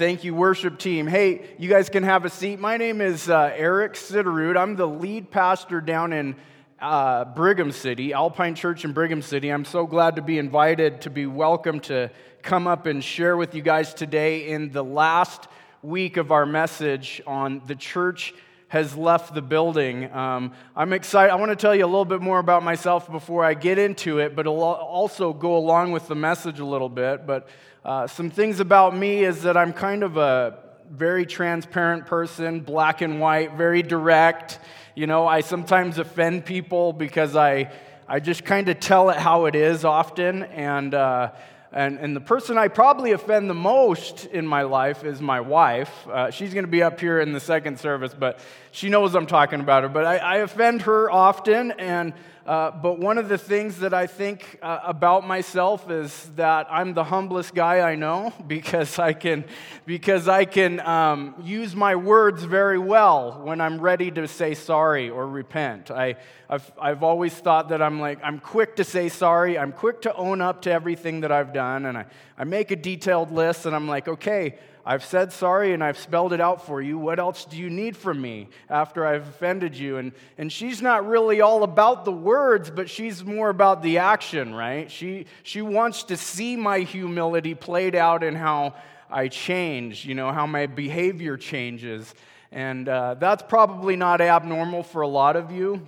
Thank 0.00 0.24
you, 0.24 0.34
worship 0.34 0.80
team. 0.80 1.06
Hey, 1.06 1.54
you 1.58 1.68
guys 1.68 1.88
can 1.88 2.02
have 2.02 2.24
a 2.24 2.28
seat. 2.28 2.58
My 2.58 2.76
name 2.76 3.00
is 3.00 3.30
uh, 3.30 3.52
Eric 3.54 3.92
Sitterud. 3.92 4.56
I'm 4.56 4.74
the 4.74 4.88
lead 4.88 5.30
pastor 5.30 5.80
down 5.80 6.12
in 6.12 6.34
uh, 6.80 7.24
Brigham 7.24 7.70
City, 7.70 8.12
Alpine 8.12 8.56
Church 8.56 8.84
in 8.84 8.92
Brigham 8.92 9.22
City. 9.22 9.50
I'm 9.50 9.64
so 9.64 9.86
glad 9.86 10.16
to 10.16 10.22
be 10.22 10.38
invited, 10.38 11.02
to 11.02 11.10
be 11.10 11.26
welcome 11.26 11.78
to 11.82 12.10
come 12.42 12.66
up 12.66 12.86
and 12.86 13.02
share 13.02 13.36
with 13.36 13.54
you 13.54 13.62
guys 13.62 13.94
today 13.94 14.48
in 14.48 14.72
the 14.72 14.82
last 14.82 15.46
week 15.82 16.16
of 16.16 16.32
our 16.32 16.44
message 16.44 17.22
on 17.24 17.62
the 17.68 17.76
church 17.76 18.34
has 18.66 18.96
left 18.96 19.34
the 19.34 19.42
building. 19.42 20.12
Um, 20.12 20.52
I'm 20.76 20.92
excited. 20.92 21.32
I 21.32 21.36
want 21.36 21.50
to 21.50 21.56
tell 21.56 21.74
you 21.74 21.84
a 21.84 21.86
little 21.86 22.04
bit 22.04 22.20
more 22.20 22.38
about 22.38 22.62
myself 22.62 23.10
before 23.10 23.44
I 23.44 23.54
get 23.54 23.78
into 23.78 24.18
it, 24.18 24.36
but 24.36 24.46
also 24.46 25.32
go 25.32 25.56
along 25.56 25.92
with 25.92 26.06
the 26.08 26.14
message 26.14 26.58
a 26.58 26.66
little 26.66 26.90
bit. 26.90 27.26
But 27.26 27.48
uh, 27.84 28.06
some 28.06 28.30
things 28.30 28.60
about 28.60 28.96
me 28.96 29.24
is 29.24 29.42
that 29.42 29.56
I'm 29.56 29.72
kind 29.72 30.02
of 30.02 30.16
a 30.16 30.58
very 30.90 31.24
transparent 31.24 32.06
person, 32.06 32.60
black 32.60 33.02
and 33.02 33.20
white, 33.20 33.54
very 33.54 33.82
direct. 33.82 34.58
You 34.94 35.06
know, 35.06 35.26
I 35.26 35.42
sometimes 35.42 35.98
offend 35.98 36.44
people 36.44 36.92
because 36.92 37.36
I, 37.36 37.70
I 38.08 38.20
just 38.20 38.44
kind 38.44 38.68
of 38.68 38.80
tell 38.80 39.10
it 39.10 39.16
how 39.16 39.44
it 39.44 39.54
is 39.54 39.84
often. 39.84 40.42
And, 40.42 40.92
uh, 40.92 41.30
and, 41.70 41.98
and 41.98 42.16
the 42.16 42.20
person 42.20 42.58
I 42.58 42.68
probably 42.68 43.12
offend 43.12 43.48
the 43.48 43.54
most 43.54 44.24
in 44.26 44.46
my 44.46 44.62
life 44.62 45.04
is 45.04 45.20
my 45.20 45.40
wife. 45.40 46.08
Uh, 46.08 46.30
she's 46.30 46.52
going 46.52 46.64
to 46.64 46.70
be 46.70 46.82
up 46.82 46.98
here 46.98 47.20
in 47.20 47.32
the 47.32 47.40
second 47.40 47.78
service, 47.78 48.12
but 48.12 48.40
she 48.72 48.88
knows 48.88 49.14
I'm 49.14 49.26
talking 49.26 49.60
about 49.60 49.84
her. 49.84 49.88
But 49.88 50.04
I, 50.04 50.16
I 50.16 50.36
offend 50.38 50.82
her 50.82 51.10
often, 51.10 51.70
and 51.72 52.12
uh, 52.48 52.70
but 52.70 52.98
one 52.98 53.18
of 53.18 53.28
the 53.28 53.36
things 53.36 53.80
that 53.80 53.92
I 53.92 54.06
think 54.06 54.58
uh, 54.62 54.78
about 54.82 55.26
myself 55.26 55.90
is 55.90 56.30
that 56.36 56.66
I'm 56.70 56.94
the 56.94 57.04
humblest 57.04 57.54
guy 57.54 57.80
I 57.80 57.94
know 57.94 58.32
because 58.46 58.98
I 58.98 59.12
can, 59.12 59.44
because 59.84 60.28
I 60.28 60.46
can 60.46 60.80
um, 60.80 61.34
use 61.42 61.76
my 61.76 61.94
words 61.94 62.42
very 62.44 62.78
well 62.78 63.42
when 63.44 63.60
I'm 63.60 63.78
ready 63.78 64.10
to 64.12 64.26
say 64.26 64.54
sorry 64.54 65.10
or 65.10 65.28
repent. 65.28 65.90
I, 65.90 66.16
I've, 66.48 66.72
I've 66.80 67.02
always 67.02 67.34
thought 67.34 67.68
that 67.68 67.82
I'm 67.82 68.00
like, 68.00 68.18
I'm 68.24 68.38
quick 68.38 68.76
to 68.76 68.84
say 68.84 69.10
sorry, 69.10 69.58
I'm 69.58 69.72
quick 69.72 70.00
to 70.02 70.14
own 70.14 70.40
up 70.40 70.62
to 70.62 70.72
everything 70.72 71.20
that 71.20 71.30
I've 71.30 71.52
done, 71.52 71.84
and 71.84 71.98
I, 71.98 72.06
I 72.38 72.44
make 72.44 72.70
a 72.70 72.76
detailed 72.76 73.30
list, 73.30 73.66
and 73.66 73.76
I'm 73.76 73.88
like, 73.88 74.08
okay, 74.08 74.54
I've 74.88 75.04
said 75.04 75.34
sorry 75.34 75.74
and 75.74 75.84
I've 75.84 75.98
spelled 75.98 76.32
it 76.32 76.40
out 76.40 76.64
for 76.64 76.80
you. 76.80 76.96
What 76.96 77.18
else 77.18 77.44
do 77.44 77.58
you 77.58 77.68
need 77.68 77.94
from 77.94 78.22
me 78.22 78.48
after 78.70 79.04
I've 79.04 79.28
offended 79.28 79.76
you? 79.76 79.98
And, 79.98 80.12
and 80.38 80.50
she's 80.50 80.80
not 80.80 81.06
really 81.06 81.42
all 81.42 81.62
about 81.62 82.06
the 82.06 82.12
words, 82.12 82.70
but 82.70 82.88
she's 82.88 83.22
more 83.22 83.50
about 83.50 83.82
the 83.82 83.98
action, 83.98 84.54
right? 84.54 84.90
She, 84.90 85.26
she 85.42 85.60
wants 85.60 86.04
to 86.04 86.16
see 86.16 86.56
my 86.56 86.78
humility 86.78 87.54
played 87.54 87.94
out 87.94 88.24
in 88.24 88.34
how 88.34 88.76
I 89.10 89.28
change, 89.28 90.06
you 90.06 90.14
know, 90.14 90.32
how 90.32 90.46
my 90.46 90.64
behavior 90.64 91.36
changes. 91.36 92.14
And 92.50 92.88
uh, 92.88 93.16
that's 93.20 93.42
probably 93.42 93.94
not 93.94 94.22
abnormal 94.22 94.84
for 94.84 95.02
a 95.02 95.08
lot 95.08 95.36
of 95.36 95.52
you. 95.52 95.86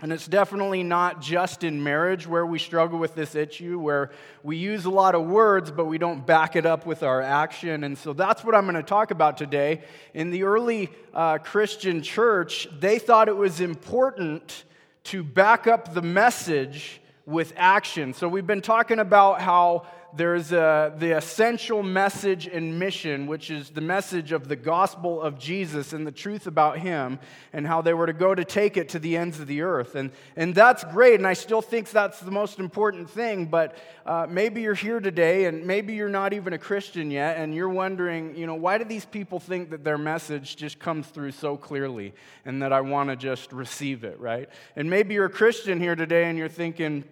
And 0.00 0.12
it's 0.12 0.28
definitely 0.28 0.84
not 0.84 1.20
just 1.20 1.64
in 1.64 1.82
marriage 1.82 2.24
where 2.24 2.46
we 2.46 2.60
struggle 2.60 3.00
with 3.00 3.16
this 3.16 3.34
issue, 3.34 3.80
where 3.80 4.12
we 4.44 4.56
use 4.56 4.84
a 4.84 4.90
lot 4.90 5.16
of 5.16 5.26
words, 5.26 5.72
but 5.72 5.86
we 5.86 5.98
don't 5.98 6.24
back 6.24 6.54
it 6.54 6.64
up 6.64 6.86
with 6.86 7.02
our 7.02 7.20
action. 7.20 7.82
And 7.82 7.98
so 7.98 8.12
that's 8.12 8.44
what 8.44 8.54
I'm 8.54 8.62
going 8.62 8.76
to 8.76 8.82
talk 8.84 9.10
about 9.10 9.36
today. 9.36 9.82
In 10.14 10.30
the 10.30 10.44
early 10.44 10.90
uh, 11.12 11.38
Christian 11.38 12.00
church, 12.00 12.68
they 12.78 13.00
thought 13.00 13.28
it 13.28 13.36
was 13.36 13.60
important 13.60 14.62
to 15.04 15.24
back 15.24 15.66
up 15.66 15.92
the 15.94 16.02
message 16.02 17.00
with 17.26 17.52
action. 17.56 18.14
So 18.14 18.28
we've 18.28 18.46
been 18.46 18.62
talking 18.62 19.00
about 19.00 19.40
how 19.40 19.86
there's 20.16 20.52
a, 20.52 20.94
the 20.96 21.16
essential 21.16 21.82
message 21.82 22.46
and 22.46 22.78
mission, 22.78 23.26
which 23.26 23.50
is 23.50 23.70
the 23.70 23.82
message 23.82 24.32
of 24.32 24.48
the 24.48 24.56
gospel 24.56 25.20
of 25.20 25.38
Jesus 25.38 25.92
and 25.92 26.06
the 26.06 26.12
truth 26.12 26.46
about 26.46 26.78
him, 26.78 27.18
and 27.52 27.66
how 27.66 27.82
they 27.82 27.92
were 27.92 28.06
to 28.06 28.14
go 28.14 28.34
to 28.34 28.44
take 28.44 28.78
it 28.78 28.88
to 28.90 28.98
the 28.98 29.16
ends 29.16 29.38
of 29.38 29.46
the 29.46 29.60
earth. 29.60 29.94
And, 29.94 30.10
and 30.34 30.54
that's 30.54 30.82
great, 30.84 31.16
and 31.16 31.26
I 31.26 31.34
still 31.34 31.60
think 31.60 31.90
that's 31.90 32.20
the 32.20 32.30
most 32.30 32.58
important 32.58 33.10
thing. 33.10 33.46
But 33.46 33.76
uh, 34.06 34.26
maybe 34.28 34.62
you're 34.62 34.74
here 34.74 34.98
today, 34.98 35.44
and 35.44 35.66
maybe 35.66 35.94
you're 35.94 36.08
not 36.08 36.32
even 36.32 36.54
a 36.54 36.58
Christian 36.58 37.10
yet, 37.10 37.36
and 37.36 37.54
you're 37.54 37.68
wondering, 37.68 38.34
you 38.34 38.46
know, 38.46 38.54
why 38.54 38.78
do 38.78 38.84
these 38.84 39.04
people 39.04 39.38
think 39.38 39.70
that 39.70 39.84
their 39.84 39.98
message 39.98 40.56
just 40.56 40.78
comes 40.78 41.06
through 41.08 41.32
so 41.32 41.56
clearly 41.56 42.14
and 42.46 42.62
that 42.62 42.72
I 42.72 42.80
want 42.80 43.10
to 43.10 43.16
just 43.16 43.52
receive 43.52 44.04
it, 44.04 44.18
right? 44.18 44.48
And 44.74 44.88
maybe 44.88 45.14
you're 45.14 45.26
a 45.26 45.30
Christian 45.30 45.80
here 45.80 45.96
today, 45.96 46.24
and 46.24 46.38
you're 46.38 46.48
thinking, 46.48 47.04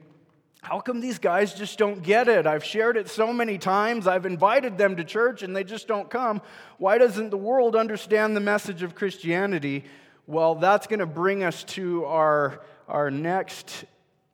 how 0.67 0.81
come 0.81 1.01
these 1.01 1.21
guys 1.21 1.55
just 1.55 1.79
don't 1.79 2.03
get 2.03 2.27
it? 2.27 2.45
I've 2.45 2.65
shared 2.65 2.97
it 2.97 3.09
so 3.09 3.33
many 3.33 3.57
times. 3.57 4.09
I've 4.09 4.27
invited 4.27 4.77
them 4.77 4.97
to 4.97 5.05
church 5.05 5.45
and 5.45 5.55
they 5.55 5.63
just 5.63 5.87
don't 5.87 6.11
come. 6.11 6.43
Why 6.79 6.99
doesn't 6.99 7.31
the 7.31 7.37
world 7.37 7.77
understand 7.77 8.35
the 8.35 8.41
message 8.41 8.83
of 8.83 8.97
Christianity? 8.97 9.85
Well, 10.27 10.57
that's 10.57 10.89
going 10.89 10.99
to 10.99 11.07
bring 11.07 11.45
us 11.45 11.63
to 11.75 12.05
our, 12.07 12.63
our 12.89 13.13
next 13.13 13.85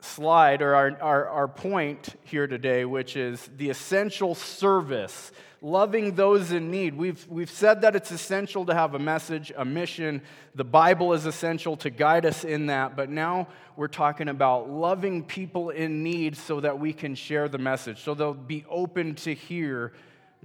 slide 0.00 0.62
or 0.62 0.74
our, 0.74 0.98
our, 1.02 1.28
our 1.28 1.48
point 1.48 2.08
here 2.22 2.46
today, 2.46 2.86
which 2.86 3.14
is 3.14 3.50
the 3.58 3.68
essential 3.68 4.34
service 4.34 5.32
loving 5.62 6.16
those 6.16 6.50
in 6.50 6.72
need. 6.72 6.94
We've, 6.94 7.24
we've 7.28 7.50
said 7.50 7.82
that 7.82 7.94
it's 7.94 8.10
essential 8.10 8.66
to 8.66 8.74
have 8.74 8.94
a 8.94 8.98
message, 8.98 9.52
a 9.56 9.64
mission. 9.64 10.20
The 10.56 10.64
Bible 10.64 11.12
is 11.12 11.24
essential 11.24 11.76
to 11.78 11.90
guide 11.90 12.26
us 12.26 12.44
in 12.44 12.66
that. 12.66 12.96
But 12.96 13.08
now 13.08 13.46
we're 13.76 13.86
talking 13.86 14.28
about 14.28 14.68
loving 14.68 15.22
people 15.22 15.70
in 15.70 16.02
need 16.02 16.36
so 16.36 16.60
that 16.60 16.80
we 16.80 16.92
can 16.92 17.14
share 17.14 17.48
the 17.48 17.58
message, 17.58 18.02
so 18.02 18.12
they'll 18.12 18.34
be 18.34 18.64
open 18.68 19.14
to 19.14 19.32
hear 19.34 19.92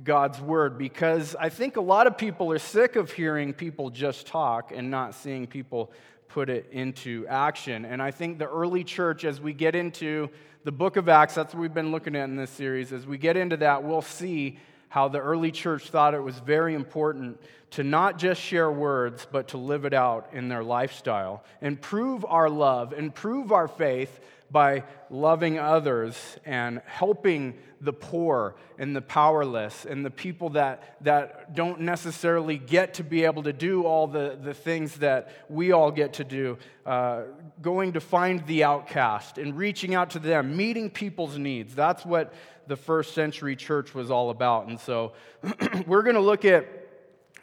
God's 0.04 0.40
word. 0.40 0.78
Because 0.78 1.36
I 1.36 1.50
think 1.50 1.78
a 1.78 1.82
lot 1.82 2.06
of 2.06 2.16
people 2.16 2.52
are 2.52 2.60
sick 2.60 2.96
of 2.96 3.12
hearing 3.12 3.54
people 3.54 3.90
just 3.90 4.28
talk 4.28 4.72
and 4.72 4.92
not 4.92 5.16
seeing 5.16 5.48
people 5.48 5.92
put 6.28 6.48
it 6.48 6.70
into 6.72 7.26
action. 7.28 7.86
And 7.86 8.04
I 8.04 8.12
think 8.12 8.38
the 8.38 8.48
early 8.48 8.84
church, 8.84 9.26
as 9.26 9.42
we 9.42 9.54
get 9.54 9.74
into 9.74 10.30
the 10.64 10.72
book 10.72 10.96
of 10.96 11.10
Acts, 11.10 11.34
that's 11.34 11.56
what 11.56 11.62
we've 11.62 11.74
been 11.74 11.92
looking 11.92 12.16
at 12.16 12.26
in 12.26 12.36
this 12.36 12.52
series, 12.52 12.94
as 12.94 13.08
we 13.08 13.18
get 13.18 13.36
into 13.36 13.58
that, 13.58 13.84
we'll 13.84 14.04
see 14.04 14.60
how 14.90 15.08
the 15.08 15.20
early 15.20 15.52
church 15.52 15.90
thought 15.90 16.14
it 16.14 16.24
was 16.24 16.38
very 16.40 16.74
important 16.74 17.40
to 17.72 17.84
not 17.84 18.18
just 18.18 18.42
share 18.42 18.72
words, 18.72 19.28
but 19.30 19.50
to 19.50 19.58
live 19.58 19.86
it 19.86 19.94
out 19.94 20.30
in 20.32 20.48
their 20.48 20.64
lifestyle 20.64 21.44
and 21.62 21.80
prove 21.80 22.26
our 22.28 22.50
love 22.50 22.94
and 22.94 23.14
prove 23.14 23.52
our 23.52 23.68
faith 23.68 24.20
by 24.50 24.84
loving 25.10 25.60
others 25.60 26.38
and 26.46 26.82
helping 26.86 27.54
the 27.82 27.94
poor 27.94 28.56
and 28.80 28.96
the 28.96 29.02
powerless 29.02 29.86
and 29.86 30.06
the 30.06 30.10
people 30.10 30.50
that, 30.50 30.98
that 31.02 31.54
don't 31.54 31.82
necessarily 31.82 32.58
get 32.58 32.96
to 32.96 33.04
be 33.04 33.26
able 33.26 33.44
to 33.44 33.54
do 33.54 33.84
all 33.84 34.08
the, 34.08 34.38
the 34.42 34.54
things 34.54 34.96
that 34.96 35.32
we 35.50 35.72
all 35.72 35.92
get 35.92 36.14
to 36.14 36.24
do. 36.24 36.58
Uh, 36.86 37.24
going 37.62 37.94
to 37.94 38.00
find 38.00 38.46
the 38.48 38.64
outcast 38.64 39.38
and 39.38 39.58
reaching 39.58 39.94
out 39.94 40.12
to 40.12 40.20
them, 40.20 40.56
meeting 40.56 40.90
people's 40.90 41.38
needs. 41.38 41.76
That's 41.76 42.06
what 42.06 42.34
the 42.68 42.76
first 42.76 43.14
century 43.14 43.56
church 43.56 43.94
was 43.94 44.12
all 44.12 44.30
about. 44.30 44.68
And 44.68 44.80
so 44.80 45.14
we're 45.88 46.04
going 46.04 46.16
to 46.16 46.22
look 46.22 46.46
at 46.46 46.68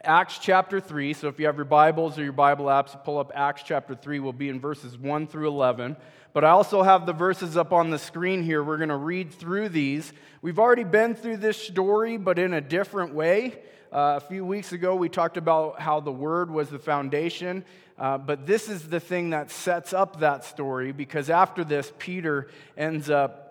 Acts 0.02 0.38
chapter 0.38 0.80
3. 0.80 1.14
So 1.14 1.28
if 1.28 1.40
you 1.40 1.46
have 1.46 1.56
your 1.56 1.64
Bibles 1.64 2.18
or 2.18 2.24
your 2.24 2.32
Bible 2.32 2.66
apps, 2.66 3.02
pull 3.04 3.18
up 3.18 3.32
Acts 3.34 3.62
chapter 3.64 3.94
3. 3.94 4.20
We'll 4.20 4.32
be 4.32 4.48
in 4.48 4.60
verses 4.60 4.98
1 4.98 5.26
through 5.26 5.48
11. 5.48 5.96
But 6.34 6.44
I 6.44 6.50
also 6.50 6.82
have 6.82 7.06
the 7.06 7.12
verses 7.12 7.56
up 7.56 7.72
on 7.72 7.90
the 7.90 7.98
screen 7.98 8.42
here. 8.42 8.62
We're 8.62 8.76
going 8.76 8.88
to 8.90 8.96
read 8.96 9.32
through 9.32 9.70
these. 9.70 10.12
We've 10.42 10.58
already 10.58 10.84
been 10.84 11.14
through 11.14 11.38
this 11.38 11.56
story, 11.56 12.18
but 12.18 12.38
in 12.38 12.52
a 12.52 12.60
different 12.60 13.14
way. 13.14 13.62
Uh, 13.92 14.18
a 14.22 14.26
few 14.26 14.44
weeks 14.44 14.72
ago, 14.72 14.96
we 14.96 15.08
talked 15.08 15.36
about 15.36 15.80
how 15.80 16.00
the 16.00 16.12
Word 16.12 16.50
was 16.50 16.68
the 16.68 16.80
foundation. 16.80 17.64
Uh, 17.96 18.18
but 18.18 18.44
this 18.44 18.68
is 18.68 18.88
the 18.88 18.98
thing 18.98 19.30
that 19.30 19.50
sets 19.52 19.92
up 19.92 20.18
that 20.18 20.44
story 20.44 20.90
because 20.90 21.30
after 21.30 21.62
this, 21.62 21.92
Peter 21.98 22.48
ends 22.76 23.08
up 23.08 23.43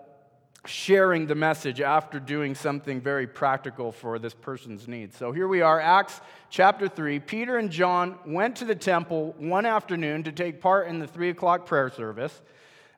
sharing 0.66 1.26
the 1.26 1.34
message 1.34 1.80
after 1.80 2.18
doing 2.18 2.54
something 2.54 3.00
very 3.00 3.26
practical 3.26 3.92
for 3.92 4.18
this 4.18 4.34
person's 4.34 4.88
needs. 4.88 5.16
So 5.16 5.32
here 5.32 5.48
we 5.48 5.60
are, 5.60 5.80
Acts 5.80 6.20
chapter 6.50 6.88
3. 6.88 7.20
Peter 7.20 7.58
and 7.58 7.70
John 7.70 8.18
went 8.26 8.56
to 8.56 8.64
the 8.64 8.74
temple 8.74 9.34
one 9.38 9.66
afternoon 9.66 10.22
to 10.24 10.32
take 10.32 10.60
part 10.60 10.88
in 10.88 10.98
the 10.98 11.06
three 11.06 11.28
o'clock 11.28 11.66
prayer 11.66 11.90
service. 11.90 12.40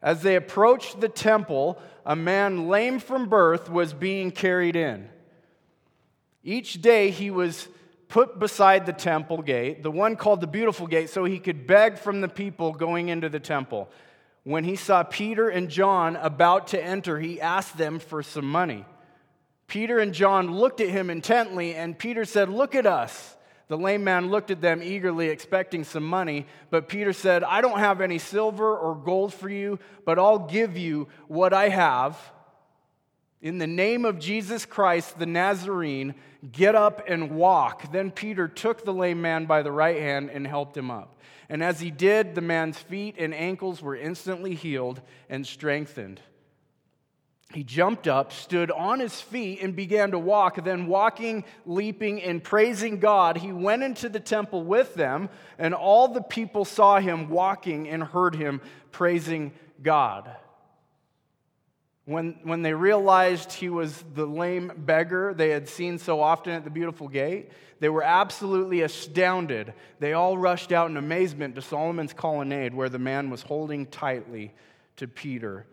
As 0.03 0.23
they 0.23 0.37
approached 0.37 1.01
the 1.01 1.09
temple, 1.09 1.81
a 2.05 2.15
man 2.15 2.69
lame 2.69 2.99
from 2.99 3.29
birth 3.29 3.69
was 3.69 3.93
being 3.93 4.31
carried 4.31 4.77
in. 4.77 5.09
Each 6.45 6.81
day 6.81 7.11
he 7.11 7.31
was 7.31 7.67
put 8.09 8.39
beside 8.39 8.87
the 8.87 8.93
temple 8.93 9.43
gate, 9.43 9.83
the 9.83 9.91
one 9.91 10.15
called 10.15 10.41
the 10.41 10.47
Beautiful 10.47 10.87
Gate, 10.87 11.11
so 11.11 11.25
he 11.25 11.41
could 11.41 11.67
beg 11.67 11.99
from 11.99 12.21
the 12.21 12.29
people 12.29 12.73
going 12.73 13.09
into 13.09 13.29
the 13.29 13.41
temple. 13.41 13.91
When 14.47 14.63
he 14.63 14.77
saw 14.77 15.03
Peter 15.03 15.49
and 15.49 15.69
John 15.69 16.15
about 16.15 16.69
to 16.69 16.81
enter, 16.81 17.19
he 17.19 17.41
asked 17.41 17.77
them 17.77 17.99
for 17.99 18.23
some 18.23 18.49
money. 18.49 18.85
Peter 19.67 19.99
and 19.99 20.15
John 20.15 20.53
looked 20.53 20.81
at 20.81 20.89
him 20.89 21.11
intently, 21.11 21.75
and 21.75 21.99
Peter 21.99 22.25
said, 22.25 22.49
Look 22.49 22.77
at 22.77 22.87
us. 22.87 23.37
The 23.67 23.77
lame 23.77 24.05
man 24.05 24.31
looked 24.31 24.53
at 24.53 24.61
them 24.61 24.85
eagerly, 24.85 25.31
expecting 25.31 25.83
some 25.83 26.07
money. 26.07 26.47
But 26.71 26.89
Peter 26.89 27.13
said, 27.13 27.43
I 27.43 27.61
don't 27.61 27.81
have 27.81 28.01
any 28.01 28.19
silver 28.19 28.73
or 28.77 28.95
gold 28.95 29.35
for 29.35 29.49
you, 29.49 29.81
but 30.05 30.17
I'll 30.17 30.39
give 30.39 30.79
you 30.79 31.09
what 31.27 31.53
I 31.53 31.69
have. 31.69 32.17
In 33.43 33.59
the 33.59 33.67
name 33.67 34.05
of 34.05 34.21
Jesus 34.21 34.65
Christ, 34.65 35.19
the 35.19 35.27
Nazarene, 35.27 36.15
get 36.53 36.77
up 36.77 37.03
and 37.09 37.33
walk. 37.33 37.91
Then 37.91 38.13
Peter 38.13 38.47
took 38.47 38.85
the 38.85 38.95
lame 38.95 39.21
man 39.21 39.47
by 39.47 39.63
the 39.63 39.73
right 39.73 40.01
hand 40.01 40.31
and 40.31 40.47
helped 40.47 40.77
him 40.77 40.89
up. 40.89 41.17
And 41.49 41.63
as 41.63 41.81
he 41.81 41.91
did, 41.91 42.35
the 42.35 42.41
man's 42.41 42.79
feet 42.79 43.17
and 43.19 43.35
ankles 43.35 43.81
were 43.83 43.97
instantly 43.97 44.55
healed 44.55 45.01
and 45.29 45.47
strengthened. 45.47 46.21
He 47.53 47.63
jumped 47.63 48.09
up, 48.09 48.33
stood 48.33 48.73
on 48.73 48.99
his 48.99 49.21
feet, 49.21 49.63
and 49.63 49.77
began 49.77 50.11
to 50.11 50.19
walk. 50.19 50.63
Then, 50.65 50.89
walking, 50.89 51.45
leaping, 51.65 52.21
and 52.21 52.43
praising 52.43 52.99
God, 52.99 53.37
he 53.37 53.53
went 53.53 53.85
into 53.85 54.09
the 54.09 54.19
temple 54.19 54.65
with 54.65 54.95
them, 54.95 55.29
and 55.57 55.73
all 55.73 56.09
the 56.09 56.23
people 56.23 56.65
saw 56.65 56.99
him 56.99 57.29
walking 57.29 57.89
and 57.89 58.03
heard 58.03 58.35
him 58.35 58.61
praising 58.91 59.53
God. 59.81 60.35
When, 62.07 62.39
when 62.45 62.63
they 62.63 62.73
realized 62.73 63.53
he 63.53 63.69
was 63.69 64.05
the 64.15 64.27
lame 64.27 64.71
beggar 64.77 65.35
they 65.35 65.51
had 65.51 65.69
seen 65.69 65.99
so 65.99 66.21
often 66.21 66.53
at 66.53 66.63
the 66.63 66.71
beautiful 66.71 67.09
gate, 67.09 67.51
they 67.81 67.89
were 67.89 68.05
absolutely 68.05 68.83
astounded. 68.83 69.75
They 69.99 70.13
all 70.13 70.39
rushed 70.39 70.71
out 70.71 70.89
in 70.89 70.97
amazement 70.97 71.57
to 71.57 71.63
Solomon's 71.63 72.13
colonnade 72.13 72.75
where 72.75 72.89
the 72.89 73.01
man 73.01 73.29
was 73.29 73.43
holding 73.43 73.87
tightly 73.87 74.55
to 74.97 75.09
Peter 75.09 75.67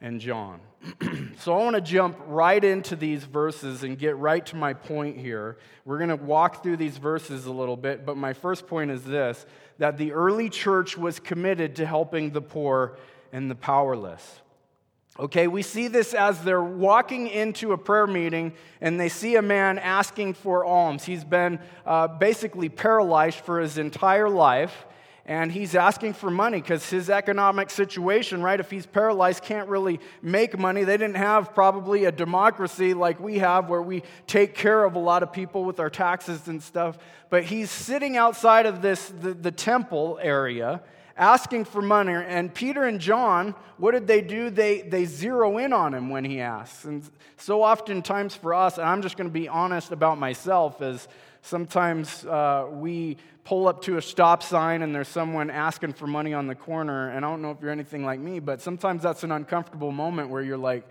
and 0.00 0.20
John. 0.20 0.60
so 1.38 1.54
I 1.54 1.62
want 1.62 1.76
to 1.76 1.80
jump 1.80 2.18
right 2.26 2.62
into 2.62 2.96
these 2.96 3.22
verses 3.22 3.84
and 3.84 3.96
get 3.96 4.16
right 4.16 4.44
to 4.46 4.56
my 4.56 4.72
point 4.72 5.16
here. 5.16 5.58
We're 5.84 5.98
going 5.98 6.10
to 6.10 6.16
walk 6.16 6.62
through 6.62 6.78
these 6.78 6.98
verses 6.98 7.46
a 7.46 7.52
little 7.52 7.76
bit, 7.76 8.04
but 8.04 8.16
my 8.16 8.32
first 8.32 8.66
point 8.66 8.90
is 8.90 9.04
this 9.04 9.46
that 9.78 9.96
the 9.96 10.10
early 10.12 10.50
church 10.50 10.98
was 10.98 11.20
committed 11.20 11.76
to 11.76 11.86
helping 11.86 12.30
the 12.30 12.42
poor 12.42 12.98
and 13.32 13.48
the 13.48 13.54
powerless. 13.54 14.40
Okay, 15.20 15.48
we 15.48 15.62
see 15.62 15.88
this 15.88 16.14
as 16.14 16.44
they're 16.44 16.62
walking 16.62 17.26
into 17.26 17.72
a 17.72 17.78
prayer 17.78 18.06
meeting 18.06 18.52
and 18.80 19.00
they 19.00 19.08
see 19.08 19.34
a 19.34 19.42
man 19.42 19.76
asking 19.78 20.34
for 20.34 20.64
alms. 20.64 21.04
He's 21.04 21.24
been 21.24 21.58
uh, 21.84 22.06
basically 22.06 22.68
paralyzed 22.68 23.40
for 23.40 23.58
his 23.58 23.78
entire 23.78 24.28
life 24.28 24.86
and 25.26 25.50
he's 25.50 25.74
asking 25.74 26.14
for 26.14 26.30
money 26.30 26.60
because 26.60 26.88
his 26.88 27.10
economic 27.10 27.68
situation, 27.68 28.42
right? 28.42 28.60
If 28.60 28.70
he's 28.70 28.86
paralyzed, 28.86 29.42
can't 29.42 29.68
really 29.68 29.98
make 30.22 30.56
money. 30.56 30.84
They 30.84 30.96
didn't 30.96 31.16
have 31.16 31.52
probably 31.52 32.04
a 32.04 32.12
democracy 32.12 32.94
like 32.94 33.18
we 33.18 33.40
have 33.40 33.68
where 33.68 33.82
we 33.82 34.04
take 34.28 34.54
care 34.54 34.84
of 34.84 34.94
a 34.94 35.00
lot 35.00 35.24
of 35.24 35.32
people 35.32 35.64
with 35.64 35.80
our 35.80 35.90
taxes 35.90 36.46
and 36.46 36.62
stuff. 36.62 36.96
But 37.28 37.42
he's 37.42 37.72
sitting 37.72 38.16
outside 38.16 38.66
of 38.66 38.82
this, 38.82 39.08
the, 39.20 39.34
the 39.34 39.50
temple 39.50 40.18
area 40.22 40.80
asking 41.18 41.64
for 41.64 41.82
money. 41.82 42.14
And 42.14 42.54
Peter 42.54 42.84
and 42.84 43.00
John, 43.00 43.54
what 43.76 43.90
did 43.90 44.06
they 44.06 44.22
do? 44.22 44.48
They, 44.48 44.82
they 44.82 45.04
zero 45.04 45.58
in 45.58 45.72
on 45.72 45.92
him 45.92 46.08
when 46.08 46.24
he 46.24 46.40
asks. 46.40 46.84
And 46.84 47.02
so 47.36 47.62
oftentimes 47.62 48.34
for 48.34 48.54
us, 48.54 48.78
and 48.78 48.88
I'm 48.88 49.02
just 49.02 49.16
going 49.16 49.28
to 49.28 49.32
be 49.32 49.48
honest 49.48 49.92
about 49.92 50.18
myself, 50.18 50.80
is 50.80 51.06
sometimes 51.42 52.24
uh, 52.24 52.68
we 52.70 53.18
pull 53.44 53.66
up 53.66 53.82
to 53.82 53.96
a 53.96 54.02
stop 54.02 54.42
sign 54.42 54.82
and 54.82 54.94
there's 54.94 55.08
someone 55.08 55.50
asking 55.50 55.94
for 55.94 56.06
money 56.06 56.34
on 56.34 56.46
the 56.46 56.54
corner. 56.54 57.10
And 57.10 57.24
I 57.24 57.28
don't 57.28 57.42
know 57.42 57.50
if 57.50 57.60
you're 57.60 57.70
anything 57.70 58.04
like 58.04 58.20
me, 58.20 58.38
but 58.38 58.60
sometimes 58.60 59.02
that's 59.02 59.24
an 59.24 59.32
uncomfortable 59.32 59.90
moment 59.90 60.30
where 60.30 60.42
you're 60.42 60.56
like, 60.56 60.86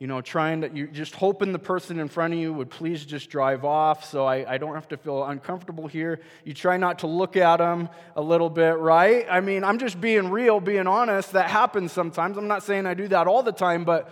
you 0.00 0.06
know, 0.06 0.22
trying 0.22 0.62
to, 0.62 0.70
you 0.74 0.86
just 0.86 1.14
hoping 1.14 1.52
the 1.52 1.58
person 1.58 2.00
in 2.00 2.08
front 2.08 2.32
of 2.32 2.40
you 2.40 2.54
would 2.54 2.70
please 2.70 3.04
just 3.04 3.28
drive 3.28 3.66
off 3.66 4.02
so 4.02 4.24
I, 4.24 4.54
I 4.54 4.56
don't 4.56 4.74
have 4.74 4.88
to 4.88 4.96
feel 4.96 5.24
uncomfortable 5.24 5.86
here. 5.86 6.20
You 6.42 6.54
try 6.54 6.78
not 6.78 7.00
to 7.00 7.06
look 7.06 7.36
at 7.36 7.58
them 7.58 7.90
a 8.16 8.22
little 8.22 8.48
bit, 8.48 8.78
right? 8.78 9.26
I 9.30 9.40
mean, 9.40 9.62
I'm 9.62 9.78
just 9.78 10.00
being 10.00 10.30
real, 10.30 10.58
being 10.58 10.86
honest. 10.86 11.32
That 11.32 11.50
happens 11.50 11.92
sometimes. 11.92 12.38
I'm 12.38 12.48
not 12.48 12.62
saying 12.62 12.86
I 12.86 12.94
do 12.94 13.08
that 13.08 13.26
all 13.26 13.42
the 13.42 13.52
time, 13.52 13.84
but 13.84 14.10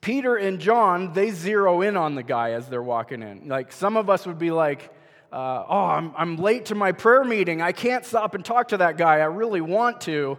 Peter 0.00 0.36
and 0.36 0.60
John, 0.60 1.12
they 1.12 1.32
zero 1.32 1.82
in 1.82 1.96
on 1.96 2.14
the 2.14 2.22
guy 2.22 2.52
as 2.52 2.68
they're 2.68 2.80
walking 2.80 3.20
in. 3.20 3.48
Like 3.48 3.72
some 3.72 3.96
of 3.96 4.08
us 4.08 4.28
would 4.28 4.38
be 4.38 4.52
like, 4.52 4.94
uh, 5.32 5.64
oh, 5.68 5.86
I'm, 5.86 6.12
I'm 6.16 6.36
late 6.36 6.66
to 6.66 6.76
my 6.76 6.92
prayer 6.92 7.24
meeting. 7.24 7.60
I 7.60 7.72
can't 7.72 8.04
stop 8.04 8.36
and 8.36 8.44
talk 8.44 8.68
to 8.68 8.76
that 8.76 8.96
guy. 8.96 9.14
I 9.14 9.24
really 9.24 9.60
want 9.60 10.02
to 10.02 10.38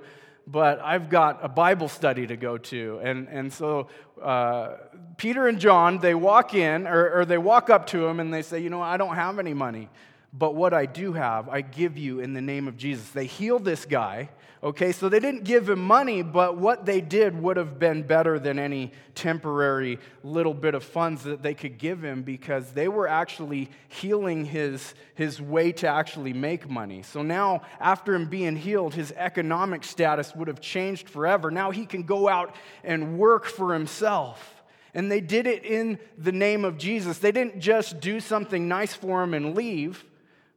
but 0.52 0.80
I've 0.80 1.10
got 1.10 1.40
a 1.44 1.48
Bible 1.48 1.88
study 1.88 2.26
to 2.26 2.36
go 2.36 2.58
to. 2.58 3.00
And, 3.04 3.28
and 3.28 3.54
so 3.54 3.88
uh, 4.20 4.78
Peter 5.18 5.48
and 5.48 5.60
John, 5.60 6.00
they 6.00 6.16
walk 6.16 6.56
in, 6.56 6.88
or, 6.88 7.20
or 7.20 7.26
they 7.26 7.38
walk 7.38 7.70
up 7.70 7.86
to 7.88 8.08
him 8.08 8.20
and 8.20 8.34
they 8.34 8.42
say, 8.42 8.60
You 8.60 8.72
know, 8.72 8.82
I 8.82 8.98
don't 8.98 9.14
have 9.14 9.38
any 9.38 9.54
money, 9.54 9.90
but 10.34 10.56
what 10.56 10.74
I 10.74 10.88
do 10.88 11.14
have, 11.14 11.50
I 11.50 11.62
give 11.62 11.98
you 11.98 12.20
in 12.20 12.34
the 12.34 12.42
name 12.42 12.68
of 12.68 12.78
Jesus. 12.78 13.10
They 13.12 13.28
heal 13.28 13.60
this 13.60 13.86
guy. 13.86 14.30
Okay, 14.62 14.92
so 14.92 15.08
they 15.08 15.22
didn't 15.22 15.46
give 15.46 15.70
him 15.70 15.80
money, 15.80 16.22
but 16.22 16.58
what 16.58 16.86
they 16.86 17.00
did 17.00 17.42
would 17.42 17.56
have 17.56 17.80
been 17.80 18.04
better 18.04 18.38
than 18.38 18.60
any 18.60 18.92
temporary 19.16 20.00
little 20.22 20.54
bit 20.54 20.76
of 20.76 20.84
funds 20.84 21.24
that 21.24 21.42
they 21.42 21.54
could 21.54 21.78
give 21.78 22.04
him 22.04 22.24
because 22.24 22.74
they 22.74 22.90
were 22.90 23.08
actually 23.08 23.70
healing 23.88 24.44
his, 24.44 24.96
his 25.16 25.42
way 25.42 25.72
to 25.72 25.88
actually 25.88 26.34
make 26.34 26.70
money. 26.70 27.04
So 27.04 27.22
now, 27.22 27.62
after 27.80 28.14
him 28.14 28.26
being 28.26 28.58
healed, 28.58 28.94
his 28.94 29.14
economic 29.14 29.86
status 29.86 30.36
would 30.36 30.50
have 30.50 30.60
changed 30.60 31.10
forever. 31.10 31.50
Now 31.52 31.72
he 31.72 31.86
can 31.86 32.04
go 32.04 32.28
out 32.28 32.54
and 32.84 33.18
work 33.18 33.46
for 33.46 33.74
himself. 33.74 34.62
And 34.94 35.10
they 35.10 35.22
did 35.22 35.48
it 35.48 35.64
in 35.64 36.00
the 36.18 36.34
name 36.34 36.66
of 36.66 36.78
Jesus. 36.78 37.20
They 37.20 37.32
didn't 37.32 37.62
just 37.62 38.02
do 38.02 38.20
something 38.20 38.68
nice 38.68 38.94
for 38.94 39.24
him 39.24 39.34
and 39.34 39.56
leave 39.56 40.04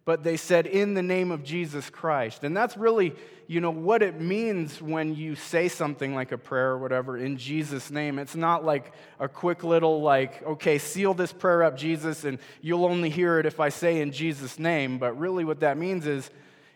but 0.04 0.25
they 0.25 0.37
said 0.37 0.66
in 0.66 0.94
the 0.94 1.02
name 1.02 1.31
of 1.31 1.44
Jesus 1.44 1.88
Christ. 1.88 2.43
And 2.43 2.56
that's 2.56 2.76
really, 2.76 3.14
you 3.46 3.60
know, 3.60 3.70
what 3.70 4.02
it 4.02 4.20
means 4.20 4.82
when 4.82 5.14
you 5.14 5.37
say 5.37 5.69
something 5.69 6.14
like 6.14 6.32
a 6.32 6.38
prayer 6.38 6.70
or 6.70 6.78
whatever 6.78 7.16
in 7.16 7.37
Jesus' 7.37 7.90
name. 7.90 8.19
It's 8.19 8.34
not 8.34 8.64
like 8.64 8.93
a 9.20 9.28
quick 9.28 9.62
little, 9.62 10.02
like, 10.02 10.43
okay, 10.43 10.78
seal 10.78 11.14
this 11.14 11.32
prayer 11.32 11.62
up, 11.62 11.76
Jesus, 11.76 12.25
and 12.25 12.38
you'll 12.60 12.84
only 12.84 13.10
hear 13.10 13.38
it 13.38 13.46
if 13.46 13.60
I 13.60 13.69
say 13.69 14.00
in 14.00 14.10
Jesus' 14.10 14.58
name. 14.58 14.99
But 14.99 15.19
really, 15.19 15.44
what 15.44 15.60
that 15.60 15.78
means 15.78 16.06
is, 16.06 16.31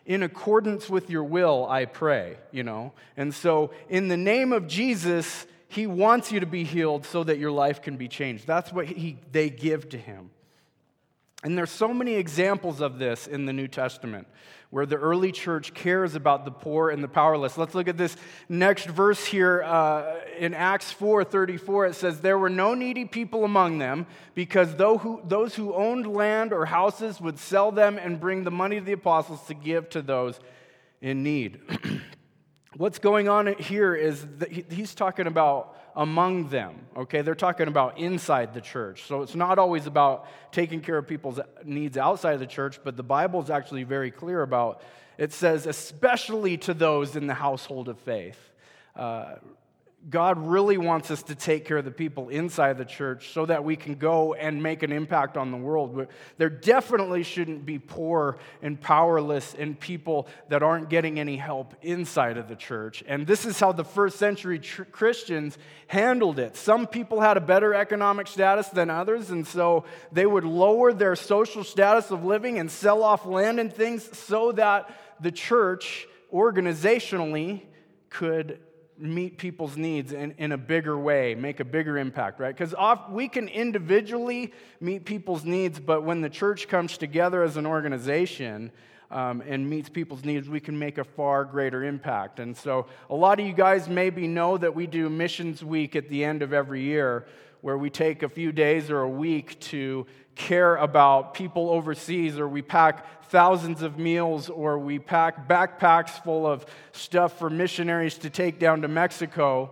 in 0.05 0.23
accordance 0.23 0.89
with 0.89 1.09
your 1.09 1.25
will, 1.25 1.67
I 1.69 1.83
pray, 1.83 2.37
you 2.51 2.63
know. 2.63 2.93
And 3.17 3.35
so, 3.35 3.71
in 3.89 4.07
the 4.07 4.15
name 4.15 4.53
of 4.53 4.65
Jesus, 4.65 5.45
he 5.67 5.85
wants 5.85 6.31
you 6.31 6.39
to 6.39 6.45
be 6.45 6.63
healed 6.63 7.05
so 7.05 7.25
that 7.25 7.39
your 7.39 7.51
life 7.51 7.81
can 7.81 7.97
be 7.97 8.07
changed. 8.07 8.47
That's 8.47 8.71
what 8.71 8.85
he, 8.85 9.17
they 9.33 9.49
give 9.49 9.89
to 9.89 9.97
him. 9.97 10.29
And 11.43 11.57
there's 11.57 11.71
so 11.71 11.93
many 11.93 12.15
examples 12.15 12.81
of 12.81 12.97
this 12.97 13.27
in 13.27 13.45
the 13.45 13.53
New 13.53 13.67
Testament 13.67 14.27
where 14.69 14.85
the 14.85 14.95
early 14.95 15.31
church 15.31 15.73
cares 15.73 16.15
about 16.15 16.43
the 16.43 16.51
poor 16.51 16.89
and 16.89 17.03
the 17.03 17.07
powerless. 17.07 17.57
Let's 17.57 17.73
look 17.73 17.87
at 17.87 17.97
this 17.97 18.17
next 18.49 18.87
verse 18.87 19.23
here 19.25 19.63
uh, 19.63 20.19
in 20.37 20.53
Acts 20.53 20.91
4:34. 20.91 21.89
It 21.89 21.93
says, 21.95 22.19
"There 22.19 22.37
were 22.37 22.49
no 22.49 22.73
needy 22.73 23.05
people 23.05 23.45
among 23.45 23.77
them, 23.77 24.07
because 24.33 24.75
those 24.75 25.55
who 25.55 25.73
owned 25.73 26.07
land 26.07 26.51
or 26.51 26.65
houses 26.65 27.21
would 27.21 27.39
sell 27.39 27.71
them 27.71 27.97
and 27.97 28.19
bring 28.19 28.43
the 28.43 28.51
money 28.51 28.79
to 28.79 28.85
the 28.85 28.91
apostles 28.93 29.45
to 29.47 29.53
give 29.53 29.89
to 29.89 30.01
those 30.01 30.39
in 31.01 31.23
need." 31.23 31.61
What's 32.75 32.99
going 32.99 33.29
on 33.29 33.55
here 33.55 33.95
is 33.95 34.25
that 34.39 34.51
he's 34.51 34.93
talking 34.93 35.27
about 35.27 35.76
among 35.97 36.49
them, 36.49 36.75
okay? 36.95 37.23
They're 37.23 37.35
talking 37.35 37.67
about 37.67 37.97
inside 37.97 38.53
the 38.53 38.61
church. 38.61 39.03
So 39.07 39.23
it's 39.23 39.33
not 39.33 39.57
always 39.57 39.87
about 39.87 40.27
taking 40.51 40.79
care 40.79 40.97
of 40.97 41.07
people's 41.07 41.39
needs 41.65 41.97
outside 41.97 42.33
of 42.33 42.39
the 42.39 42.45
church, 42.45 42.79
but 42.83 42.95
the 42.95 43.03
Bible 43.03 43.41
is 43.41 43.49
actually 43.49 43.83
very 43.83 44.11
clear 44.11 44.43
about 44.43 44.81
it 45.17 45.33
says, 45.33 45.65
especially 45.65 46.57
to 46.57 46.75
those 46.75 47.15
in 47.15 47.25
the 47.25 47.33
household 47.33 47.89
of 47.89 47.97
faith. 47.99 48.39
Uh, 48.95 49.37
God 50.09 50.37
really 50.37 50.77
wants 50.77 51.11
us 51.11 51.23
to 51.23 51.35
take 51.35 51.65
care 51.65 51.77
of 51.77 51.83
the 51.83 51.91
people 51.91 52.29
inside 52.29 52.77
the 52.77 52.85
church 52.85 53.33
so 53.33 53.45
that 53.45 53.65
we 53.65 53.75
can 53.75 53.95
go 53.95 54.35
and 54.35 54.63
make 54.63 54.81
an 54.83 54.93
impact 54.93 55.35
on 55.35 55.51
the 55.51 55.57
world. 55.57 56.07
There 56.37 56.49
definitely 56.49 57.23
shouldn't 57.23 57.65
be 57.65 57.77
poor 57.77 58.37
and 58.61 58.79
powerless 58.79 59.53
and 59.53 59.77
people 59.77 60.29
that 60.47 60.63
aren't 60.63 60.89
getting 60.89 61.19
any 61.19 61.35
help 61.35 61.75
inside 61.81 62.37
of 62.37 62.47
the 62.47 62.55
church. 62.55 63.03
And 63.05 63.27
this 63.27 63.45
is 63.45 63.59
how 63.59 63.73
the 63.73 63.83
first 63.83 64.17
century 64.17 64.59
tr- 64.59 64.83
Christians 64.83 65.57
handled 65.87 66.39
it. 66.39 66.55
Some 66.55 66.87
people 66.87 67.19
had 67.19 67.35
a 67.35 67.41
better 67.41 67.73
economic 67.73 68.27
status 68.27 68.69
than 68.69 68.89
others, 68.89 69.29
and 69.29 69.45
so 69.45 69.83
they 70.13 70.25
would 70.25 70.45
lower 70.45 70.93
their 70.93 71.17
social 71.17 71.65
status 71.65 72.11
of 72.11 72.23
living 72.23 72.59
and 72.59 72.71
sell 72.71 73.03
off 73.03 73.25
land 73.25 73.59
and 73.59 73.73
things 73.73 74.17
so 74.17 74.53
that 74.53 74.89
the 75.19 75.31
church 75.31 76.07
organizationally 76.31 77.63
could 78.09 78.59
meet 78.99 79.37
people's 79.37 79.77
needs 79.77 80.11
in, 80.11 80.33
in 80.37 80.51
a 80.51 80.57
bigger 80.57 80.97
way, 80.97 81.35
make 81.35 81.59
a 81.59 81.65
bigger 81.65 81.97
impact, 81.97 82.39
right? 82.39 82.55
Because 82.55 82.73
we 83.09 83.27
can 83.27 83.47
individually 83.47 84.53
meet 84.79 85.05
people's 85.05 85.43
needs, 85.43 85.79
but 85.79 86.03
when 86.03 86.21
the 86.21 86.29
church 86.29 86.67
comes 86.67 86.97
together 86.97 87.43
as 87.43 87.57
an 87.57 87.65
organization 87.65 88.71
um, 89.11 89.41
and 89.47 89.69
meets 89.69 89.89
people's 89.89 90.25
needs, 90.25 90.49
we 90.49 90.59
can 90.59 90.77
make 90.77 90.97
a 90.97 91.03
far 91.03 91.45
greater 91.45 91.83
impact. 91.83 92.39
And 92.39 92.55
so, 92.55 92.87
a 93.09 93.15
lot 93.15 93.39
of 93.39 93.45
you 93.45 93.53
guys 93.53 93.87
maybe 93.87 94.27
know 94.27 94.57
that 94.57 94.75
we 94.75 94.87
do 94.87 95.09
Missions 95.09 95.63
Week 95.63 95.95
at 95.95 96.09
the 96.09 96.23
end 96.23 96.41
of 96.41 96.51
every 96.51 96.81
year, 96.81 97.25
where 97.61 97.77
we 97.77 97.89
take 97.89 98.23
a 98.23 98.29
few 98.29 98.51
days 98.51 98.89
or 98.89 99.01
a 99.01 99.09
week 99.09 99.59
to 99.59 100.05
care 100.37 100.75
about 100.75 101.33
people 101.33 101.69
overseas, 101.69 102.37
or 102.37 102.47
we 102.47 102.61
pack 102.61 103.25
thousands 103.29 103.81
of 103.81 103.97
meals, 103.97 104.49
or 104.49 104.77
we 104.79 104.99
pack 104.99 105.47
backpacks 105.47 106.11
full 106.23 106.45
of 106.45 106.65
stuff 106.91 107.37
for 107.37 107.49
missionaries 107.49 108.17
to 108.19 108.29
take 108.29 108.59
down 108.59 108.83
to 108.83 108.87
Mexico. 108.87 109.71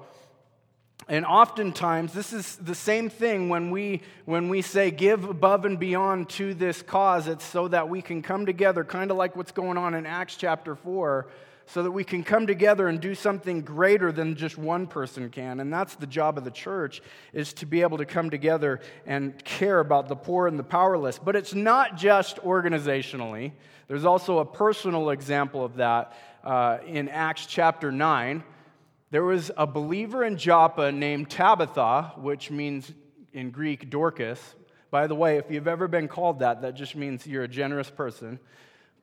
And 1.08 1.24
oftentimes, 1.26 2.14
this 2.14 2.34
is 2.34 2.56
the 2.56 2.74
same 2.74 3.10
thing 3.10 3.48
when 3.48 3.70
we, 3.70 4.02
when 4.26 4.50
we 4.50 4.64
say 4.64 4.90
give 4.90 5.24
above 5.24 5.64
and 5.64 5.80
beyond 5.80 6.30
to 6.30 6.56
this 6.56 6.82
cause. 6.82 7.28
It's 7.28 7.46
so 7.46 7.68
that 7.68 7.90
we 7.90 8.02
can 8.02 8.24
come 8.24 8.48
together, 8.48 8.84
kind 8.84 9.12
of 9.12 9.18
like 9.18 9.36
what's 9.36 9.52
going 9.52 9.78
on 9.78 9.94
in 9.94 10.08
Acts 10.08 10.36
chapter 10.36 10.76
4, 10.76 11.28
so 11.68 11.84
that 11.84 11.92
we 11.92 12.04
can 12.04 12.24
come 12.24 12.48
together 12.48 12.88
and 12.88 13.00
do 13.00 13.16
something 13.16 13.62
greater 13.62 14.12
than 14.12 14.36
just 14.36 14.58
one 14.58 14.88
person 14.88 15.30
can. 15.30 15.60
And 15.60 15.74
that's 15.74 15.96
the 15.96 16.08
job 16.08 16.38
of 16.38 16.44
the 16.44 16.52
church, 16.52 17.02
is 17.34 17.54
to 17.54 17.66
be 17.66 17.82
able 17.82 17.98
to 17.98 18.06
come 18.06 18.30
together 18.30 18.82
and 19.06 19.44
care 19.44 19.80
about 19.80 20.08
the 20.08 20.16
poor 20.16 20.48
and 20.48 20.60
the 20.60 20.64
powerless. 20.64 21.20
But 21.20 21.36
it's 21.36 21.54
not 21.54 21.98
just 21.98 22.38
organizationally, 22.38 23.52
there's 23.88 24.06
also 24.06 24.40
a 24.40 24.46
personal 24.46 25.10
example 25.12 25.64
of 25.64 25.76
that 25.76 26.14
uh, 26.44 26.80
in 26.86 27.10
Acts 27.10 27.46
chapter 27.46 27.92
9 27.92 28.44
there 29.12 29.24
was 29.24 29.50
a 29.56 29.66
believer 29.66 30.26
in 30.26 30.36
Joppa 30.36 30.92
named 30.92 31.30
Tabitha, 31.30 32.14
which 32.18 32.52
means 32.52 32.92
in 33.32 33.52
Greek 33.52 33.90
Dorcas. 33.90 34.56
By 34.92 35.08
the 35.08 35.16
way, 35.16 35.38
if 35.38 35.50
you've 35.50 35.70
ever 35.70 35.88
been 35.88 36.08
called 36.08 36.40
that, 36.40 36.64
that 36.64 36.76
just 36.76 36.96
means 36.98 37.26
you're 37.26 37.44
a 37.44 37.48
generous 37.48 37.90
person. 37.90 38.40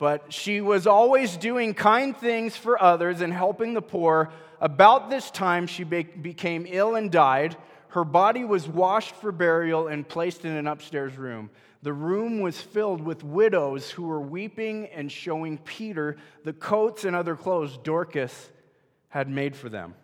But 0.02 0.32
she 0.32 0.61
was 0.61 0.88
always 0.88 1.37
doing 1.37 1.75
kind 1.75 2.16
things 2.16 2.56
for 2.56 2.82
others 2.82 3.21
and 3.21 3.32
helping 3.32 3.73
the 3.73 3.80
poor. 3.80 4.32
About 4.61 5.11
this 5.11 5.30
time, 5.30 5.68
she 5.68 5.85
be- 5.85 6.02
became 6.02 6.66
ill 6.68 6.97
and 6.97 7.09
died. 7.09 7.56
Her 7.90 8.02
body 8.02 8.44
was 8.44 8.66
washed 8.66 9.14
for 9.14 9.30
burial 9.30 9.87
and 9.87 10.09
placed 10.09 10.44
in 10.44 10.50
an 10.56 10.66
upstairs 10.66 11.16
room. 11.16 11.50
The 11.82 11.92
room 11.92 12.40
was 12.40 12.61
filled 12.61 13.00
with 13.00 13.23
widows 13.23 13.92
who 13.92 14.09
were 14.09 14.21
weeping 14.21 14.88
and 14.88 15.12
showing 15.12 15.59
Peter 15.59 16.16
the 16.42 16.52
coats 16.52 17.04
and 17.04 17.14
other 17.14 17.37
clothes 17.37 17.78
Dorcas 17.78 18.50
had 19.09 19.28
made 19.28 19.54
for 19.54 19.68
them. 19.68 19.94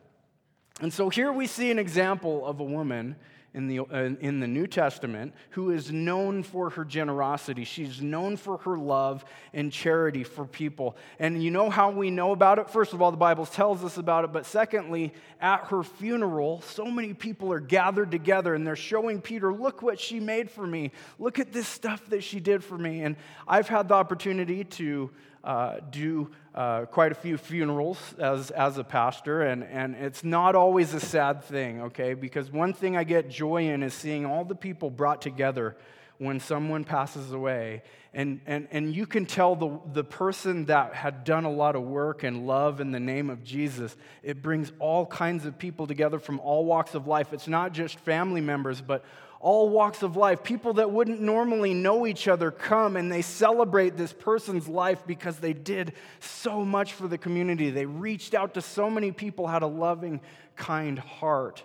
And 0.81 0.93
so 0.93 1.09
here 1.09 1.33
we 1.33 1.49
see 1.49 1.73
an 1.73 1.79
example 1.81 2.47
of 2.47 2.61
a 2.61 2.65
woman 2.65 3.17
in 3.55 3.67
the, 3.67 3.81
uh, 3.81 4.11
in 4.21 4.41
the 4.41 4.47
New 4.47 4.67
Testament 4.67 5.33
who 5.51 5.71
is 5.71 5.91
known 5.91 6.43
for 6.43 6.71
her 6.71 6.85
generosity. 6.85 7.65
She's 7.65 8.03
known 8.03 8.37
for 8.37 8.59
her 8.59 8.77
love 8.77 9.25
and 9.53 9.73
charity 9.73 10.23
for 10.23 10.45
people. 10.45 10.97
And 11.19 11.43
you 11.43 11.51
know 11.51 11.71
how 11.71 11.91
we 11.91 12.11
know 12.11 12.33
about 12.33 12.59
it? 12.59 12.69
First 12.69 12.93
of 12.93 13.01
all, 13.01 13.11
the 13.11 13.17
Bible 13.17 13.47
tells 13.47 13.83
us 13.85 13.97
about 13.97 14.25
it. 14.25 14.33
But 14.33 14.47
secondly, 14.47 15.15
at 15.41 15.65
her 15.67 15.83
funeral, 15.83 16.61
so 16.61 16.85
many 16.87 17.15
people 17.15 17.53
are 17.53 17.61
gathered 17.61 18.11
together 18.11 18.55
and 18.55 18.67
they're 18.67 18.77
showing 18.77 19.21
Peter, 19.21 19.53
look 19.53 19.83
what 19.83 19.99
she 19.99 20.21
made 20.21 20.51
for 20.51 20.67
me. 20.67 20.93
Look 21.19 21.39
at 21.39 21.53
this 21.53 21.67
stuff 21.67 22.05
that 22.11 22.23
she 22.23 22.41
did 22.41 22.63
for 22.63 22.77
me. 22.77 23.01
And 23.03 23.17
I've 23.47 23.69
had 23.69 23.89
the 23.89 23.95
opportunity 23.95 24.65
to 24.65 25.11
uh, 25.45 25.77
do 25.91 26.31
uh, 26.55 26.85
quite 26.87 27.13
a 27.13 27.15
few 27.15 27.39
funerals 27.39 27.99
as, 28.19 28.51
as 28.51 28.79
a 28.79 28.85
pastor, 28.85 29.43
and, 29.43 29.65
and 29.65 29.95
it's 29.95 30.25
not 30.25 30.55
always 30.55 30.95
a 30.95 31.01
sad 31.01 31.45
thing, 31.45 31.83
okay? 31.83 32.15
Because 32.15 32.51
one 32.51 32.73
thing 32.73 32.97
I 32.97 33.05
get 33.05 33.29
joy 33.29 33.69
in 33.69 33.83
is 33.83 33.95
seeing 33.95 34.27
all 34.27 34.45
the 34.45 34.57
people 34.57 34.91
brought 34.91 35.23
together 35.23 35.77
when 36.19 36.41
someone 36.41 36.85
passes 36.85 37.33
away. 37.33 37.83
And, 38.13 38.41
and, 38.47 38.67
and 38.73 38.95
you 38.95 39.07
can 39.07 39.25
tell 39.25 39.55
the, 39.55 39.79
the 39.93 40.05
person 40.05 40.65
that 40.65 40.95
had 40.95 41.25
done 41.25 41.45
a 41.45 41.51
lot 41.51 41.77
of 41.77 41.83
work 41.83 42.25
and 42.25 42.47
love 42.47 42.81
in 42.81 42.91
the 42.91 42.99
name 42.99 43.31
of 43.31 43.45
Jesus, 43.45 43.97
it 44.23 44.43
brings 44.43 44.73
all 44.81 45.07
kinds 45.07 45.47
of 45.47 45.59
people 45.59 45.87
together 45.87 46.19
from 46.19 46.41
all 46.41 46.65
walks 46.65 46.95
of 46.95 47.07
life. 47.07 47.33
It's 47.33 47.47
not 47.47 47.73
just 47.73 48.01
family 48.01 48.41
members, 48.41 48.81
but 48.81 49.05
all 49.41 49.69
walks 49.69 50.03
of 50.03 50.17
life. 50.17 50.43
People 50.43 50.75
that 50.75 50.91
wouldn't 50.91 51.21
normally 51.21 51.75
know 51.75 52.07
each 52.07 52.27
other 52.27 52.51
come 52.51 52.97
and 52.97 53.11
they 53.11 53.23
celebrate 53.23 53.97
this 53.97 54.13
person's 54.13 54.67
life 54.69 55.03
because 55.07 55.39
they 55.39 55.53
did 55.53 55.93
so 56.21 56.65
much 56.65 56.93
for 56.93 57.07
the 57.07 57.19
community. 57.19 57.71
They 57.71 57.87
reached 57.87 58.35
out 58.35 58.55
to 58.55 58.63
so 58.63 58.91
many 58.91 59.13
people, 59.13 59.47
had 59.47 59.63
a 59.63 59.67
loving, 59.67 60.21
kind 60.57 60.99
heart. 60.99 61.63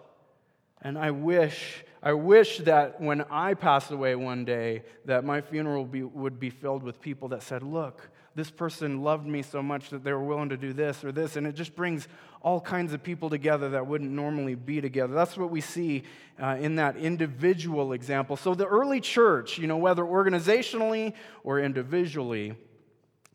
And 0.81 0.97
I 0.97 1.11
wish, 1.11 1.83
I 2.01 2.13
wish 2.13 2.59
that 2.59 3.01
when 3.01 3.21
I 3.29 3.53
pass 3.53 3.89
away 3.89 4.15
one 4.15 4.45
day, 4.45 4.83
that 5.05 5.23
my 5.23 5.41
funeral 5.41 5.85
be, 5.85 6.03
would 6.03 6.39
be 6.39 6.49
filled 6.49 6.83
with 6.83 7.01
people 7.01 7.29
that 7.29 7.41
said, 7.41 7.63
Look, 7.63 8.09
this 8.35 8.49
person 8.49 9.03
loved 9.03 9.27
me 9.27 9.41
so 9.41 9.61
much 9.61 9.89
that 9.89 10.03
they 10.03 10.11
were 10.11 10.23
willing 10.23 10.49
to 10.49 10.57
do 10.57 10.73
this 10.73 11.03
or 11.03 11.11
this. 11.11 11.35
And 11.35 11.45
it 11.45 11.53
just 11.53 11.75
brings 11.75 12.07
all 12.41 12.59
kinds 12.59 12.93
of 12.93 13.03
people 13.03 13.29
together 13.29 13.69
that 13.69 13.85
wouldn't 13.85 14.09
normally 14.09 14.55
be 14.55 14.81
together. 14.81 15.13
That's 15.13 15.37
what 15.37 15.51
we 15.51 15.61
see 15.61 16.03
uh, 16.41 16.57
in 16.59 16.75
that 16.75 16.97
individual 16.97 17.93
example. 17.93 18.35
So 18.35 18.55
the 18.55 18.65
early 18.65 19.01
church, 19.01 19.57
you 19.57 19.67
know, 19.67 19.77
whether 19.77 20.03
organizationally 20.03 21.13
or 21.43 21.59
individually, 21.59 22.55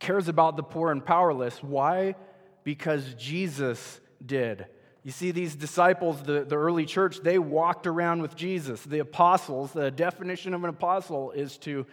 cares 0.01 0.29
about 0.29 0.57
the 0.57 0.63
poor 0.63 0.91
and 0.91 1.05
powerless. 1.05 1.63
Why? 1.63 2.17
Because 2.65 3.15
Jesus 3.15 4.01
did. 4.25 4.67
You 5.05 5.13
see, 5.13 5.31
these 5.31 5.55
disciples, 5.55 6.23
the, 6.23 6.45
the 6.45 6.57
early 6.57 6.85
church, 6.85 7.21
they 7.21 7.39
walked 7.39 7.87
around 7.87 8.21
with 8.21 8.37
Jesus. 8.37 8.83
The 8.83 8.99
apostles, 8.99 9.73
the 9.73 9.91
definition 9.91 10.55
of 10.55 10.65
an 10.65 10.71
apostle 10.71 11.31
is 11.31 11.57
to 11.59 11.87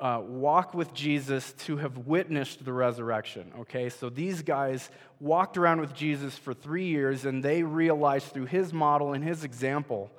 uh, 0.00 0.22
walk 0.24 0.74
with 0.74 0.94
Jesus 0.94 1.52
to 1.64 1.76
have 1.78 2.06
witnessed 2.06 2.64
the 2.64 2.72
resurrection. 2.72 3.52
Okay, 3.60 3.88
so 3.88 4.08
these 4.08 4.42
guys 4.42 4.90
walked 5.20 5.56
around 5.56 5.80
with 5.80 5.94
Jesus 5.94 6.36
for 6.36 6.54
three 6.54 6.86
years 6.86 7.24
and 7.24 7.42
they 7.42 7.62
realized 7.62 8.28
through 8.28 8.46
his 8.46 8.72
model 8.72 9.12
and 9.12 9.24
his 9.24 9.44
example 9.44 10.10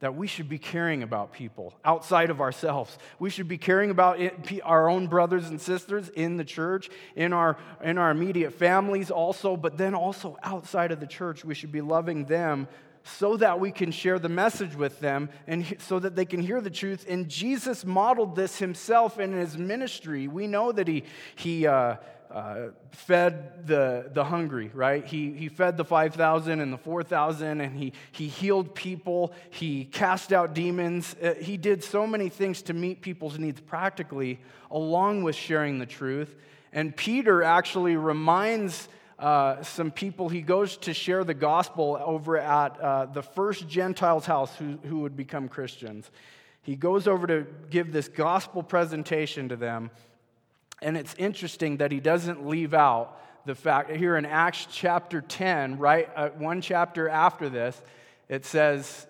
that 0.00 0.14
we 0.14 0.26
should 0.26 0.48
be 0.48 0.58
caring 0.58 1.02
about 1.02 1.32
people 1.32 1.74
outside 1.84 2.30
of 2.30 2.40
ourselves. 2.40 2.98
We 3.18 3.28
should 3.30 3.48
be 3.48 3.58
caring 3.58 3.90
about 3.90 4.18
it, 4.18 4.60
our 4.64 4.88
own 4.88 5.06
brothers 5.06 5.48
and 5.48 5.60
sisters 5.60 6.08
in 6.08 6.38
the 6.38 6.44
church, 6.44 6.88
in 7.14 7.32
our, 7.34 7.58
in 7.82 7.98
our 7.98 8.10
immediate 8.10 8.54
families 8.54 9.10
also, 9.10 9.56
but 9.56 9.76
then 9.76 9.94
also 9.94 10.38
outside 10.42 10.90
of 10.90 11.00
the 11.00 11.06
church. 11.06 11.44
We 11.44 11.54
should 11.54 11.70
be 11.70 11.82
loving 11.82 12.24
them 12.24 12.66
so 13.02 13.36
that 13.36 13.60
we 13.60 13.70
can 13.70 13.90
share 13.90 14.18
the 14.18 14.28
message 14.28 14.74
with 14.74 15.00
them 15.00 15.30
and 15.46 15.76
so 15.78 15.98
that 15.98 16.16
they 16.16 16.24
can 16.24 16.40
hear 16.40 16.60
the 16.60 16.70
truth. 16.70 17.06
And 17.08 17.28
Jesus 17.28 17.84
modeled 17.84 18.36
this 18.36 18.58
himself 18.58 19.18
in 19.18 19.32
his 19.32 19.56
ministry. 19.56 20.28
We 20.28 20.46
know 20.46 20.72
that 20.72 20.86
he, 20.86 21.04
he 21.34 21.66
uh, 21.66 21.96
uh, 22.30 22.68
fed 22.92 23.66
the, 23.66 24.10
the 24.12 24.24
hungry, 24.24 24.70
right? 24.72 25.04
He, 25.04 25.32
he 25.32 25.48
fed 25.48 25.76
the 25.76 25.84
5,000 25.84 26.60
and 26.60 26.72
the 26.72 26.78
4,000, 26.78 27.60
and 27.60 27.76
he, 27.76 27.92
he 28.12 28.28
healed 28.28 28.74
people. 28.74 29.32
He 29.50 29.84
cast 29.86 30.32
out 30.32 30.54
demons. 30.54 31.16
Uh, 31.20 31.34
he 31.34 31.56
did 31.56 31.82
so 31.82 32.06
many 32.06 32.28
things 32.28 32.62
to 32.62 32.72
meet 32.72 33.00
people's 33.00 33.38
needs 33.38 33.60
practically, 33.60 34.38
along 34.70 35.24
with 35.24 35.34
sharing 35.34 35.78
the 35.78 35.86
truth. 35.86 36.36
And 36.72 36.94
Peter 36.94 37.42
actually 37.42 37.96
reminds 37.96 38.88
uh, 39.20 39.62
some 39.62 39.90
people. 39.90 40.28
He 40.28 40.40
goes 40.40 40.78
to 40.78 40.94
share 40.94 41.24
the 41.24 41.34
gospel 41.34 42.00
over 42.04 42.38
at 42.38 42.80
uh, 42.80 43.06
the 43.06 43.22
first 43.22 43.68
Gentiles' 43.68 44.26
house 44.26 44.54
who, 44.56 44.78
who 44.84 45.00
would 45.00 45.16
become 45.16 45.48
Christians. 45.48 46.10
He 46.62 46.74
goes 46.74 47.06
over 47.06 47.26
to 47.26 47.46
give 47.68 47.92
this 47.92 48.08
gospel 48.08 48.62
presentation 48.62 49.50
to 49.50 49.56
them. 49.56 49.90
And 50.82 50.96
it's 50.96 51.14
interesting 51.18 51.76
that 51.78 51.92
he 51.92 52.00
doesn't 52.00 52.46
leave 52.46 52.72
out 52.72 53.20
the 53.44 53.54
fact 53.54 53.90
here 53.90 54.16
in 54.16 54.24
Acts 54.24 54.66
chapter 54.70 55.20
10, 55.20 55.78
right? 55.78 56.08
Uh, 56.16 56.30
one 56.30 56.60
chapter 56.60 57.08
after 57.08 57.48
this, 57.48 57.80
it 58.28 58.46
says, 58.46 59.06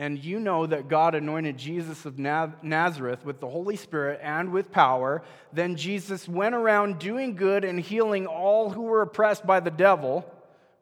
and 0.00 0.18
you 0.24 0.40
know 0.40 0.64
that 0.64 0.88
God 0.88 1.14
anointed 1.14 1.58
Jesus 1.58 2.06
of 2.06 2.18
Nazareth 2.18 3.22
with 3.22 3.38
the 3.38 3.46
Holy 3.50 3.76
Spirit 3.76 4.18
and 4.22 4.50
with 4.50 4.72
power. 4.72 5.22
Then 5.52 5.76
Jesus 5.76 6.26
went 6.26 6.54
around 6.54 6.98
doing 6.98 7.36
good 7.36 7.66
and 7.66 7.78
healing 7.78 8.26
all 8.26 8.70
who 8.70 8.80
were 8.80 9.02
oppressed 9.02 9.46
by 9.46 9.60
the 9.60 9.70
devil, 9.70 10.24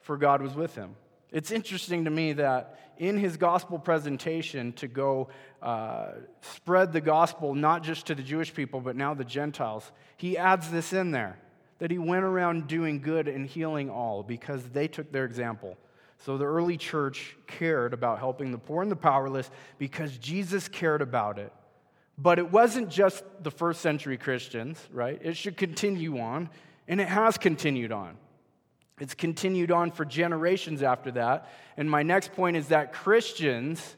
for 0.03 0.17
God 0.17 0.41
was 0.41 0.55
with 0.55 0.77
him. 0.77 0.95
It's 1.33 1.51
interesting 1.51 2.05
to 2.05 2.13
me 2.13 2.35
that 2.35 2.79
in 2.97 3.19
his 3.19 3.37
gospel 3.37 3.77
presentation 3.81 4.73
to 4.75 4.87
go 4.87 5.31
uh, 5.63 6.13
spread 6.41 6.93
the 6.93 7.01
gospel 7.01 7.57
not 7.57 7.83
just 7.83 8.07
to 8.07 8.15
the 8.15 8.23
Jewish 8.23 8.55
people, 8.55 8.81
but 8.81 8.95
now 8.95 9.15
the 9.15 9.25
Gentiles, 9.25 9.91
he 10.17 10.39
adds 10.39 10.71
this 10.71 10.93
in 10.93 11.11
there 11.11 11.41
that 11.81 11.91
he 11.91 11.99
went 11.99 12.23
around 12.25 12.69
doing 12.69 13.01
good 13.01 13.27
and 13.27 13.49
healing 13.49 13.91
all 13.91 14.23
because 14.23 14.63
they 14.69 14.87
took 14.87 15.11
their 15.11 15.25
example. 15.25 15.77
So 16.19 16.37
the 16.37 16.45
early 16.45 16.77
church 16.77 17.37
cared 17.47 17.93
about 17.93 18.19
helping 18.19 18.51
the 18.51 18.59
poor 18.59 18.83
and 18.83 18.91
the 18.91 18.97
powerless 18.97 19.51
because 19.79 20.17
Jesus 20.19 20.69
cared 20.69 21.01
about 21.01 21.39
it. 21.39 21.53
But 22.17 22.41
it 22.41 22.51
wasn't 22.51 22.91
just 22.91 23.23
the 23.43 23.51
first 23.51 23.81
century 23.81 24.19
Christians, 24.19 24.85
right? 24.93 25.21
It 25.23 25.37
should 25.37 25.57
continue 25.57 26.19
on, 26.19 26.51
and 26.89 27.01
it 27.01 27.09
has 27.09 27.39
continued 27.39 27.93
on. 27.93 28.17
It's 29.01 29.15
continued 29.15 29.71
on 29.71 29.93
for 29.93 30.05
generations 30.05 30.83
after 30.83 31.13
that. 31.13 31.49
And 31.77 31.89
my 31.89 32.03
next 32.03 32.33
point 32.33 32.57
is 32.57 32.69
that 32.69 32.93
Christians 32.93 33.97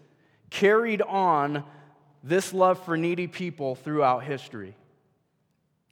carried 0.50 1.00
on 1.00 1.65
this 2.23 2.53
love 2.53 2.85
for 2.85 2.99
needy 2.99 3.27
people 3.27 3.77
throughout 3.77 4.25
history. 4.25 4.77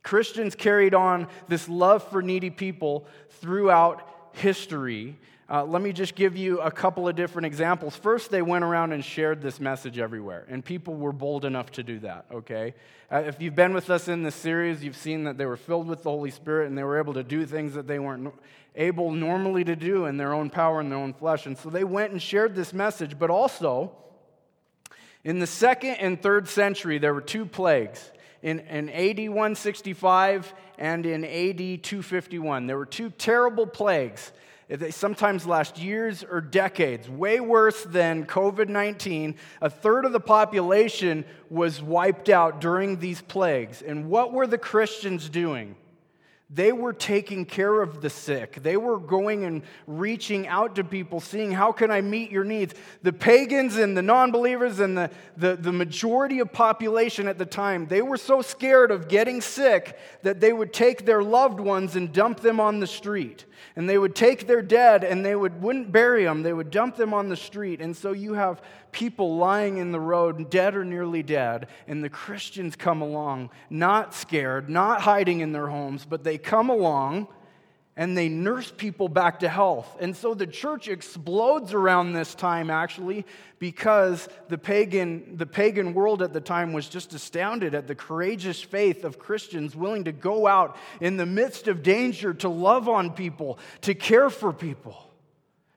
Christians 0.03 0.55
carried 0.55 0.95
on 0.95 1.27
this 1.49 1.69
love 1.69 2.03
for 2.11 2.23
needy 2.23 2.51
people 2.51 3.07
throughout 3.41 4.07
history. 4.33 5.19
Uh, 5.51 5.65
let 5.65 5.81
me 5.81 5.95
just 5.95 6.15
give 6.15 6.37
you 6.37 6.61
a 6.61 6.71
couple 6.71 7.09
of 7.09 7.17
different 7.17 7.47
examples. 7.47 7.97
First, 7.97 8.31
they 8.31 8.43
went 8.43 8.65
around 8.65 8.93
and 8.93 9.03
shared 9.03 9.41
this 9.41 9.59
message 9.59 9.99
everywhere, 9.99 10.45
and 10.51 10.63
people 10.63 10.95
were 10.95 11.13
bold 11.13 11.47
enough 11.47 11.71
to 11.73 11.83
do 11.83 11.99
that, 12.01 12.27
okay? 12.31 12.75
Uh, 13.11 13.23
if 13.27 13.41
you've 13.41 13.55
been 13.55 13.73
with 13.73 13.89
us 13.89 14.09
in 14.09 14.23
this 14.23 14.35
series, 14.35 14.85
you've 14.85 14.97
seen 14.97 15.25
that 15.25 15.39
they 15.39 15.47
were 15.47 15.57
filled 15.57 15.87
with 15.87 16.03
the 16.03 16.11
Holy 16.11 16.31
Spirit 16.31 16.69
and 16.69 16.77
they 16.77 16.85
were 16.85 16.99
able 16.99 17.15
to 17.15 17.23
do 17.23 17.47
things 17.47 17.73
that 17.73 17.87
they 17.87 17.99
weren't 17.99 18.35
able 18.77 19.11
normally 19.11 19.65
to 19.65 19.75
do 19.75 20.05
in 20.05 20.19
their 20.19 20.35
own 20.35 20.51
power 20.51 20.81
and 20.81 20.93
their 20.93 20.99
own 20.99 21.15
flesh. 21.15 21.47
And 21.47 21.57
so 21.57 21.71
they 21.71 21.85
went 21.85 22.13
and 22.13 22.21
shared 22.21 22.55
this 22.55 22.75
message, 22.75 23.19
but 23.19 23.31
also, 23.31 23.93
in 25.25 25.39
the 25.39 25.47
second 25.47 25.95
and 25.95 26.21
third 26.21 26.47
century, 26.47 26.99
there 26.99 27.15
were 27.15 27.23
two 27.23 27.47
plagues. 27.47 28.11
In, 28.43 28.61
in 28.61 28.91
AD 28.91 29.19
165 29.19 30.53
and 30.77 31.07
in 31.07 31.25
AD 31.25 31.83
251, 31.83 32.67
there 32.67 32.77
were 32.77 32.85
two 32.85 33.09
terrible 33.09 33.67
plagues 33.67 34.31
they 34.69 34.91
sometimes 34.91 35.47
last 35.47 35.79
years 35.79 36.23
or 36.23 36.43
decades, 36.43 37.09
way 37.09 37.41
worse 37.41 37.85
than 37.85 38.27
COVID 38.27 38.69
19. 38.69 39.35
A 39.63 39.71
third 39.71 40.05
of 40.05 40.13
the 40.13 40.21
population 40.21 41.25
was 41.49 41.81
wiped 41.81 42.29
out 42.29 42.61
during 42.61 42.99
these 42.99 43.23
plagues. 43.23 43.81
And 43.81 44.11
what 44.11 44.33
were 44.33 44.47
the 44.47 44.59
Christians 44.59 45.31
doing? 45.31 45.75
They 46.51 46.73
were 46.73 46.95
taking 46.95 47.45
care 47.45 47.83
of 47.83 48.01
the 48.01 48.09
sick. 48.09 48.63
They 48.63 48.79
were 48.79 48.99
going 48.99 49.45
and 49.45 49.63
reaching 49.87 50.49
out 50.49 50.77
to 50.77 50.85
people, 50.85 51.21
seeing 51.21 51.53
how 51.53 51.73
can 51.73 51.91
I 51.91 52.01
meet 52.01 52.31
your 52.31 52.45
needs. 52.45 52.75
The 53.03 53.13
pagans 53.13 53.77
and 53.77 53.95
the 53.95 54.01
non-believers 54.01 54.81
and 54.81 54.97
the, 54.97 55.11
the, 55.37 55.57
the 55.57 55.73
majority 55.73 56.39
of 56.39 56.51
population 56.51 57.29
at 57.29 57.37
the 57.37 57.45
time, 57.45 57.87
they 57.87 58.01
were 58.01 58.17
so 58.17 58.41
scared 58.41 58.91
of 58.91 59.09
getting 59.09 59.43
sick 59.43 59.99
that 60.23 60.41
they 60.41 60.55
would 60.55 60.73
take 60.73 61.05
their 61.05 61.23
loved 61.23 61.61
ones 61.61 61.97
and 61.97 62.15
dump 62.15 62.41
them 62.41 62.61
on 62.61 62.81
the 62.81 62.87
street. 62.87 63.45
And 63.77 63.89
they 63.89 63.99
would 63.99 64.15
take 64.15 64.47
their 64.47 64.63
dead 64.63 65.05
and 65.05 65.25
they 65.25 65.35
would, 65.35 65.63
wouldn't 65.63 65.93
bury 65.93 66.25
them, 66.25 66.43
they 66.43 66.53
would 66.53 66.71
dump 66.71 66.97
them 66.97 67.15
on 67.15 67.29
the 67.29 67.37
street. 67.37 67.81
And 67.81 67.97
so 67.97 68.13
you 68.13 68.35
have 68.35 68.63
people 68.93 69.37
lying 69.37 69.79
in 69.79 69.93
the 69.93 70.01
road, 70.01 70.51
dead 70.51 70.75
or 70.75 70.85
nearly 70.85 71.23
dead, 71.23 71.69
and 71.87 72.03
the 72.03 72.11
Christians 72.11 72.77
come 72.77 73.03
along, 73.03 73.51
not 73.71 74.15
scared, 74.15 74.69
not 74.69 75.03
hiding 75.03 75.41
in 75.41 75.53
their 75.53 75.69
homes, 75.69 76.05
but 76.05 76.25
they 76.25 76.39
come 76.39 76.71
along 76.71 77.29
and 77.99 78.17
they 78.17 78.29
nurse 78.29 78.73
people 78.75 79.09
back 79.09 79.41
to 79.41 79.49
health. 79.49 79.97
And 79.99 80.17
so 80.17 80.33
the 80.33 80.47
church 80.47 80.87
explodes 80.87 81.75
around 81.75 82.13
this 82.13 82.33
time, 82.33 82.71
actually, 82.71 83.27
because 83.59 84.29
the 84.49 84.57
pagan, 84.57 85.37
the 85.37 85.47
pagan 85.47 85.95
world 85.95 86.23
at 86.23 86.33
the 86.33 86.41
time 86.41 86.73
was 86.73 86.89
just 86.89 87.13
astounded 87.13 87.75
at 87.75 87.89
the 87.89 87.97
courageous 87.97 88.63
faith 88.63 89.05
of 89.05 89.19
Christians 89.19 89.75
willing 89.75 90.05
to 90.05 90.13
go 90.13 90.47
out 90.47 90.77
in 91.01 91.17
the 91.17 91.27
midst 91.27 91.67
of 91.67 91.83
danger 91.83 92.33
to 92.35 92.49
love 92.49 92.89
on 92.89 93.11
people, 93.11 93.59
to 93.81 93.95
care 93.95 94.31
for 94.31 94.53
people. 94.53 95.11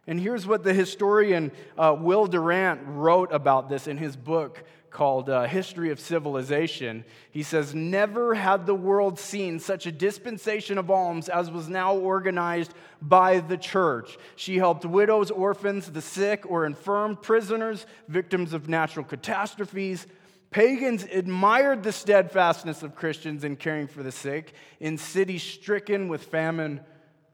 And 0.05 0.19
here's 0.19 0.45
what 0.45 0.63
the 0.63 0.75
historian 0.75 1.51
uh, 1.75 1.95
Will 1.99 2.27
Durant 2.27 2.81
wrote 2.85 3.33
about 3.33 3.67
this 3.67 3.87
in 3.87 3.97
his 3.97 4.15
book 4.15 4.63
called 4.91 5.29
uh, 5.29 5.43
History 5.43 5.89
of 5.89 5.99
Civilization. 5.99 7.05
He 7.31 7.43
says, 7.43 7.73
Never 7.73 8.35
had 8.35 8.65
the 8.65 8.75
world 8.75 9.17
seen 9.17 9.59
such 9.59 9.85
a 9.85 9.91
dispensation 9.91 10.77
of 10.77 10.91
alms 10.91 11.29
as 11.29 11.49
was 11.49 11.69
now 11.69 11.95
organized 11.95 12.73
by 13.01 13.39
the 13.39 13.57
church. 13.57 14.17
She 14.35 14.57
helped 14.57 14.85
widows, 14.85 15.31
orphans, 15.31 15.91
the 15.91 16.01
sick 16.01 16.43
or 16.45 16.65
infirm, 16.65 17.15
prisoners, 17.15 17.85
victims 18.07 18.53
of 18.53 18.69
natural 18.69 19.05
catastrophes. 19.05 20.05
Pagans 20.51 21.05
admired 21.05 21.81
the 21.81 21.93
steadfastness 21.93 22.83
of 22.83 22.95
Christians 22.95 23.45
in 23.45 23.55
caring 23.55 23.87
for 23.87 24.03
the 24.03 24.11
sick 24.11 24.53
in 24.81 24.97
cities 24.97 25.43
stricken 25.43 26.09
with 26.09 26.23
famine 26.25 26.81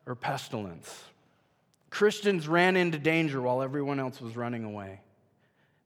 or 0.06 0.14
pestilence. 0.16 1.04
Christians 1.90 2.48
ran 2.48 2.78
into 2.78 3.00
danger 3.00 3.42
while 3.42 3.64
everyone 3.64 4.00
else 4.00 4.22
was 4.22 4.38
running 4.38 4.64
away. 4.64 5.02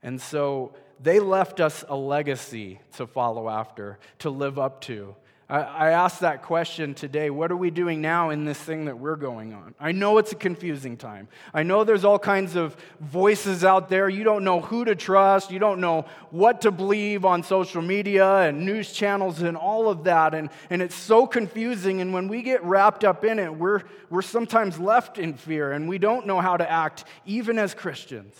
And 0.03 0.21
so 0.21 0.73
they 0.99 1.19
left 1.19 1.59
us 1.59 1.83
a 1.87 1.95
legacy 1.95 2.79
to 2.97 3.07
follow 3.07 3.49
after, 3.49 3.99
to 4.19 4.29
live 4.29 4.59
up 4.59 4.81
to. 4.81 5.15
I, 5.51 5.59
I 5.59 5.89
asked 5.91 6.21
that 6.21 6.43
question 6.43 6.93
today 6.93 7.29
what 7.29 7.51
are 7.51 7.57
we 7.57 7.69
doing 7.71 8.01
now 8.01 8.29
in 8.29 8.45
this 8.45 8.57
thing 8.57 8.85
that 8.85 8.97
we're 8.97 9.17
going 9.17 9.53
on? 9.53 9.75
I 9.79 9.91
know 9.91 10.17
it's 10.17 10.31
a 10.31 10.35
confusing 10.35 10.97
time. 10.97 11.27
I 11.53 11.63
know 11.63 11.83
there's 11.83 12.05
all 12.05 12.17
kinds 12.17 12.55
of 12.55 12.77
voices 12.99 13.63
out 13.63 13.89
there. 13.89 14.07
You 14.07 14.23
don't 14.23 14.43
know 14.43 14.61
who 14.61 14.85
to 14.85 14.95
trust, 14.95 15.51
you 15.51 15.59
don't 15.59 15.81
know 15.81 16.05
what 16.29 16.61
to 16.61 16.71
believe 16.71 17.25
on 17.25 17.43
social 17.43 17.81
media 17.81 18.37
and 18.47 18.65
news 18.65 18.93
channels 18.93 19.41
and 19.41 19.57
all 19.57 19.89
of 19.89 20.05
that. 20.05 20.33
And, 20.33 20.49
and 20.69 20.81
it's 20.81 20.95
so 20.95 21.27
confusing. 21.27 21.99
And 22.01 22.13
when 22.13 22.27
we 22.27 22.41
get 22.41 22.63
wrapped 22.63 23.03
up 23.03 23.25
in 23.25 23.37
it, 23.37 23.53
we're, 23.53 23.81
we're 24.09 24.21
sometimes 24.21 24.79
left 24.79 25.17
in 25.19 25.33
fear 25.33 25.73
and 25.73 25.89
we 25.89 25.97
don't 25.97 26.25
know 26.25 26.39
how 26.39 26.57
to 26.57 26.71
act, 26.71 27.03
even 27.25 27.59
as 27.59 27.73
Christians. 27.73 28.35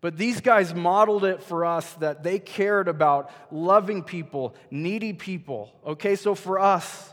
But 0.00 0.16
these 0.16 0.40
guys 0.40 0.74
modeled 0.74 1.24
it 1.24 1.42
for 1.42 1.64
us 1.64 1.92
that 1.94 2.22
they 2.22 2.38
cared 2.38 2.86
about 2.86 3.30
loving 3.50 4.04
people, 4.04 4.54
needy 4.70 5.12
people. 5.12 5.72
Okay, 5.84 6.14
so 6.14 6.34
for 6.36 6.60
us, 6.60 7.12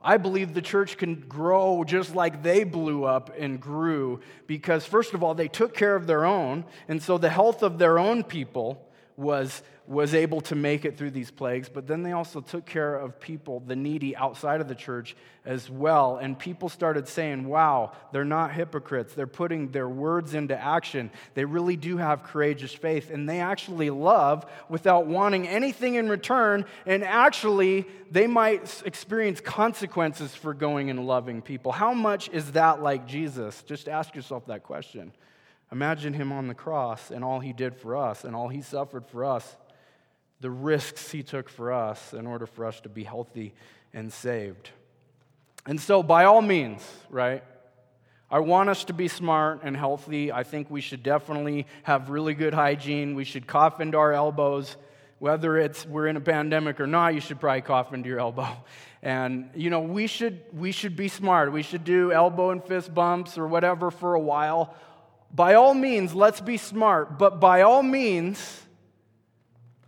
I 0.00 0.16
believe 0.16 0.54
the 0.54 0.62
church 0.62 0.96
can 0.96 1.16
grow 1.16 1.82
just 1.82 2.14
like 2.14 2.44
they 2.44 2.62
blew 2.62 3.04
up 3.04 3.34
and 3.36 3.60
grew 3.60 4.20
because, 4.46 4.86
first 4.86 5.14
of 5.14 5.24
all, 5.24 5.34
they 5.34 5.48
took 5.48 5.74
care 5.74 5.96
of 5.96 6.06
their 6.06 6.24
own. 6.24 6.64
And 6.86 7.02
so 7.02 7.18
the 7.18 7.28
health 7.28 7.64
of 7.64 7.78
their 7.78 7.98
own 7.98 8.22
people 8.22 8.88
was 9.16 9.62
was 9.88 10.12
able 10.12 10.42
to 10.42 10.54
make 10.54 10.84
it 10.84 10.98
through 10.98 11.10
these 11.10 11.30
plagues, 11.30 11.70
but 11.70 11.86
then 11.86 12.02
they 12.02 12.12
also 12.12 12.42
took 12.42 12.66
care 12.66 12.94
of 12.94 13.18
people, 13.18 13.60
the 13.60 13.74
needy 13.74 14.14
outside 14.14 14.60
of 14.60 14.68
the 14.68 14.74
church 14.74 15.16
as 15.46 15.70
well. 15.70 16.18
And 16.18 16.38
people 16.38 16.68
started 16.68 17.08
saying, 17.08 17.48
wow, 17.48 17.92
they're 18.12 18.22
not 18.22 18.52
hypocrites. 18.52 19.14
They're 19.14 19.26
putting 19.26 19.70
their 19.70 19.88
words 19.88 20.34
into 20.34 20.54
action. 20.54 21.10
They 21.32 21.46
really 21.46 21.76
do 21.76 21.96
have 21.96 22.22
courageous 22.22 22.74
faith, 22.74 23.08
and 23.10 23.26
they 23.26 23.40
actually 23.40 23.88
love 23.88 24.44
without 24.68 25.06
wanting 25.06 25.48
anything 25.48 25.94
in 25.94 26.10
return. 26.10 26.66
And 26.84 27.02
actually, 27.02 27.86
they 28.10 28.26
might 28.26 28.82
experience 28.84 29.40
consequences 29.40 30.34
for 30.34 30.52
going 30.52 30.90
and 30.90 31.06
loving 31.06 31.40
people. 31.40 31.72
How 31.72 31.94
much 31.94 32.28
is 32.28 32.52
that 32.52 32.82
like 32.82 33.06
Jesus? 33.06 33.62
Just 33.62 33.88
ask 33.88 34.14
yourself 34.14 34.44
that 34.48 34.64
question. 34.64 35.12
Imagine 35.72 36.12
him 36.12 36.30
on 36.30 36.46
the 36.46 36.54
cross 36.54 37.10
and 37.10 37.24
all 37.24 37.40
he 37.40 37.54
did 37.54 37.74
for 37.74 37.96
us 37.96 38.24
and 38.24 38.36
all 38.36 38.48
he 38.48 38.60
suffered 38.60 39.06
for 39.06 39.24
us 39.24 39.56
the 40.40 40.50
risks 40.50 41.10
he 41.10 41.22
took 41.22 41.48
for 41.48 41.72
us 41.72 42.12
in 42.12 42.26
order 42.26 42.46
for 42.46 42.64
us 42.64 42.80
to 42.80 42.88
be 42.88 43.04
healthy 43.04 43.54
and 43.92 44.12
saved. 44.12 44.70
And 45.66 45.80
so, 45.80 46.02
by 46.02 46.24
all 46.24 46.42
means, 46.42 46.82
right? 47.10 47.42
I 48.30 48.40
want 48.40 48.68
us 48.68 48.84
to 48.84 48.92
be 48.92 49.08
smart 49.08 49.60
and 49.62 49.76
healthy. 49.76 50.30
I 50.30 50.42
think 50.44 50.70
we 50.70 50.82
should 50.82 51.02
definitely 51.02 51.66
have 51.82 52.10
really 52.10 52.34
good 52.34 52.52
hygiene. 52.52 53.14
We 53.14 53.24
should 53.24 53.46
cough 53.46 53.80
into 53.80 53.96
our 53.96 54.12
elbows. 54.12 54.76
Whether 55.18 55.56
it's 55.56 55.84
we're 55.84 56.06
in 56.06 56.16
a 56.16 56.20
pandemic 56.20 56.78
or 56.78 56.86
not, 56.86 57.14
you 57.14 57.20
should 57.20 57.40
probably 57.40 57.62
cough 57.62 57.92
into 57.92 58.08
your 58.08 58.20
elbow. 58.20 58.48
And 59.00 59.50
you 59.54 59.70
know, 59.70 59.78
we 59.78 60.08
should 60.08 60.40
we 60.52 60.72
should 60.72 60.96
be 60.96 61.06
smart. 61.06 61.52
We 61.52 61.62
should 61.62 61.84
do 61.84 62.10
elbow 62.10 62.50
and 62.50 62.64
fist 62.64 62.92
bumps 62.92 63.38
or 63.38 63.46
whatever 63.46 63.92
for 63.92 64.14
a 64.14 64.20
while. 64.20 64.74
By 65.32 65.54
all 65.54 65.72
means, 65.72 66.16
let's 66.16 66.40
be 66.40 66.56
smart, 66.56 67.16
but 67.16 67.38
by 67.38 67.62
all 67.62 67.84
means, 67.84 68.60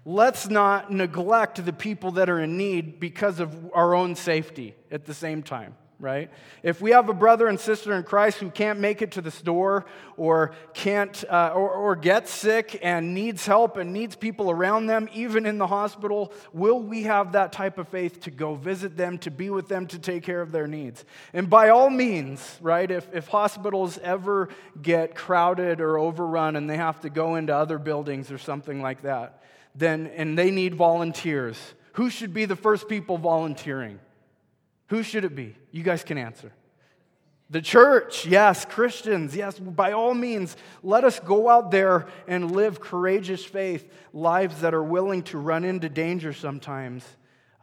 let's 0.04 0.48
not 0.48 0.90
neglect 0.90 1.64
the 1.64 1.72
people 1.72 2.12
that 2.12 2.30
are 2.30 2.40
in 2.40 2.56
need 2.56 3.00
because 3.00 3.40
of 3.40 3.70
our 3.74 3.94
own 3.94 4.14
safety 4.14 4.74
at 4.90 5.04
the 5.04 5.14
same 5.14 5.42
time 5.42 5.74
right? 6.00 6.30
If 6.62 6.80
we 6.80 6.92
have 6.92 7.10
a 7.10 7.14
brother 7.14 7.46
and 7.46 7.60
sister 7.60 7.92
in 7.94 8.02
christ 8.02 8.38
who 8.38 8.50
can't 8.50 8.80
make 8.80 9.02
it 9.02 9.12
to 9.12 9.20
the 9.20 9.30
store 9.30 9.84
or 10.16 10.52
can't 10.72 11.22
uh, 11.28 11.52
or, 11.54 11.70
or 11.70 11.94
gets 11.96 12.30
sick 12.30 12.78
and 12.82 13.14
needs 13.14 13.46
help 13.46 13.76
and 13.76 13.92
needs 13.92 14.16
people 14.16 14.50
around 14.50 14.86
them 14.86 15.08
even 15.12 15.44
in 15.44 15.58
the 15.58 15.66
hospital 15.66 16.32
will 16.52 16.80
we 16.80 17.02
have 17.02 17.32
that 17.32 17.52
type 17.52 17.78
of 17.78 17.86
faith 17.88 18.20
to 18.20 18.30
go 18.30 18.54
visit 18.54 18.96
them 18.96 19.18
to 19.18 19.30
be 19.30 19.50
with 19.50 19.68
them 19.68 19.86
to 19.86 19.98
take 19.98 20.22
care 20.22 20.40
of 20.40 20.52
their 20.52 20.66
needs? 20.66 21.04
And 21.34 21.50
by 21.50 21.68
all 21.68 21.90
means 21.90 22.58
right 22.62 22.90
if, 22.90 23.06
if 23.12 23.28
hospitals 23.28 23.98
ever 23.98 24.48
get 24.80 25.14
crowded 25.14 25.80
or 25.80 25.98
overrun 25.98 26.56
and 26.56 26.68
they 26.68 26.78
have 26.78 27.00
to 27.00 27.10
go 27.10 27.36
into 27.36 27.54
other 27.54 27.78
buildings 27.78 28.32
or 28.32 28.38
something 28.38 28.80
like 28.80 29.02
that 29.02 29.39
then, 29.74 30.06
and 30.08 30.36
they 30.36 30.50
need 30.50 30.74
volunteers. 30.74 31.56
Who 31.94 32.10
should 32.10 32.32
be 32.32 32.44
the 32.44 32.56
first 32.56 32.88
people 32.88 33.18
volunteering? 33.18 33.98
Who 34.88 35.02
should 35.02 35.24
it 35.24 35.34
be? 35.34 35.56
You 35.70 35.82
guys 35.82 36.02
can 36.02 36.18
answer. 36.18 36.52
The 37.50 37.60
church, 37.60 38.26
yes, 38.26 38.64
Christians, 38.64 39.34
yes, 39.34 39.58
by 39.58 39.90
all 39.90 40.14
means, 40.14 40.56
let 40.84 41.02
us 41.02 41.18
go 41.18 41.48
out 41.48 41.72
there 41.72 42.06
and 42.28 42.52
live 42.52 42.80
courageous 42.80 43.44
faith, 43.44 43.92
lives 44.12 44.60
that 44.60 44.72
are 44.72 44.82
willing 44.82 45.24
to 45.24 45.38
run 45.38 45.64
into 45.64 45.88
danger 45.88 46.32
sometimes 46.32 47.04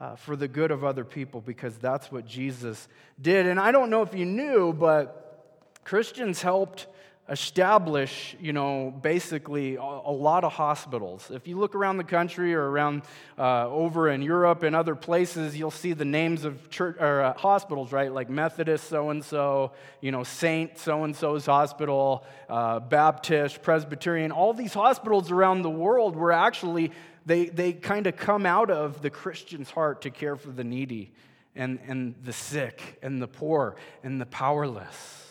uh, 0.02 0.16
for 0.16 0.36
the 0.36 0.48
good 0.48 0.72
of 0.72 0.84
other 0.84 1.06
people, 1.06 1.40
because 1.40 1.78
that's 1.78 2.12
what 2.12 2.26
Jesus 2.26 2.90
did. 3.22 3.46
And 3.46 3.60
I 3.60 3.72
don't 3.72 3.90
know 3.90 4.02
if 4.02 4.14
you 4.14 4.26
knew, 4.26 4.74
but 4.74 5.74
Christians 5.86 6.42
helped 6.42 6.88
establish, 7.30 8.38
you 8.40 8.54
know, 8.54 8.92
basically 9.02 9.76
a, 9.76 9.82
lot 9.82 10.46
of 10.46 10.54
hospitals. 10.54 11.30
If 11.30 11.46
you 11.48 11.58
look 11.58 11.76
around 11.76 11.98
the 11.98 12.06
country 12.06 12.56
or 12.56 12.70
around 12.70 13.02
uh, 13.38 13.68
over 13.68 14.10
in 14.10 14.22
Europe 14.22 14.64
and 14.64 14.76
other 14.76 14.96
places, 14.96 15.58
you'll 15.58 15.70
see 15.70 15.92
the 15.92 16.06
names 16.06 16.46
of 16.46 16.70
church 16.70 16.96
or 17.00 17.22
uh, 17.22 17.34
hospitals, 17.34 17.92
right? 17.92 18.12
Like 18.12 18.30
Methodist 18.30 18.88
so 18.88 19.10
and 19.10 19.24
so, 19.24 19.74
you 20.00 20.12
know, 20.12 20.24
Saint 20.24 20.78
so 20.78 21.04
and 21.04 21.14
so's 21.14 21.46
hospital, 21.46 22.24
uh, 22.48 22.80
Baptist, 22.80 23.62
Presbyterian. 23.62 24.32
All 24.32 24.54
these 24.54 24.74
hospitals 24.74 25.30
around 25.30 25.64
the 25.64 25.70
world 25.70 26.16
were 26.16 26.32
actually 26.32 26.92
they 27.26 27.48
they 27.48 27.74
kind 27.74 28.08
of 28.08 28.16
come 28.16 28.46
out 28.46 28.72
of 28.72 29.02
the 29.02 29.10
Christian's 29.10 29.70
heart 29.70 30.04
to 30.04 30.10
care 30.10 30.38
for 30.38 30.52
the 30.52 30.64
needy 30.64 31.12
and 31.56 31.80
and 31.88 32.16
the 32.24 32.34
sick 32.34 33.00
and 33.02 33.22
the 33.22 33.28
poor 33.28 33.76
and 34.02 34.22
the 34.22 34.26
powerless. 34.26 35.27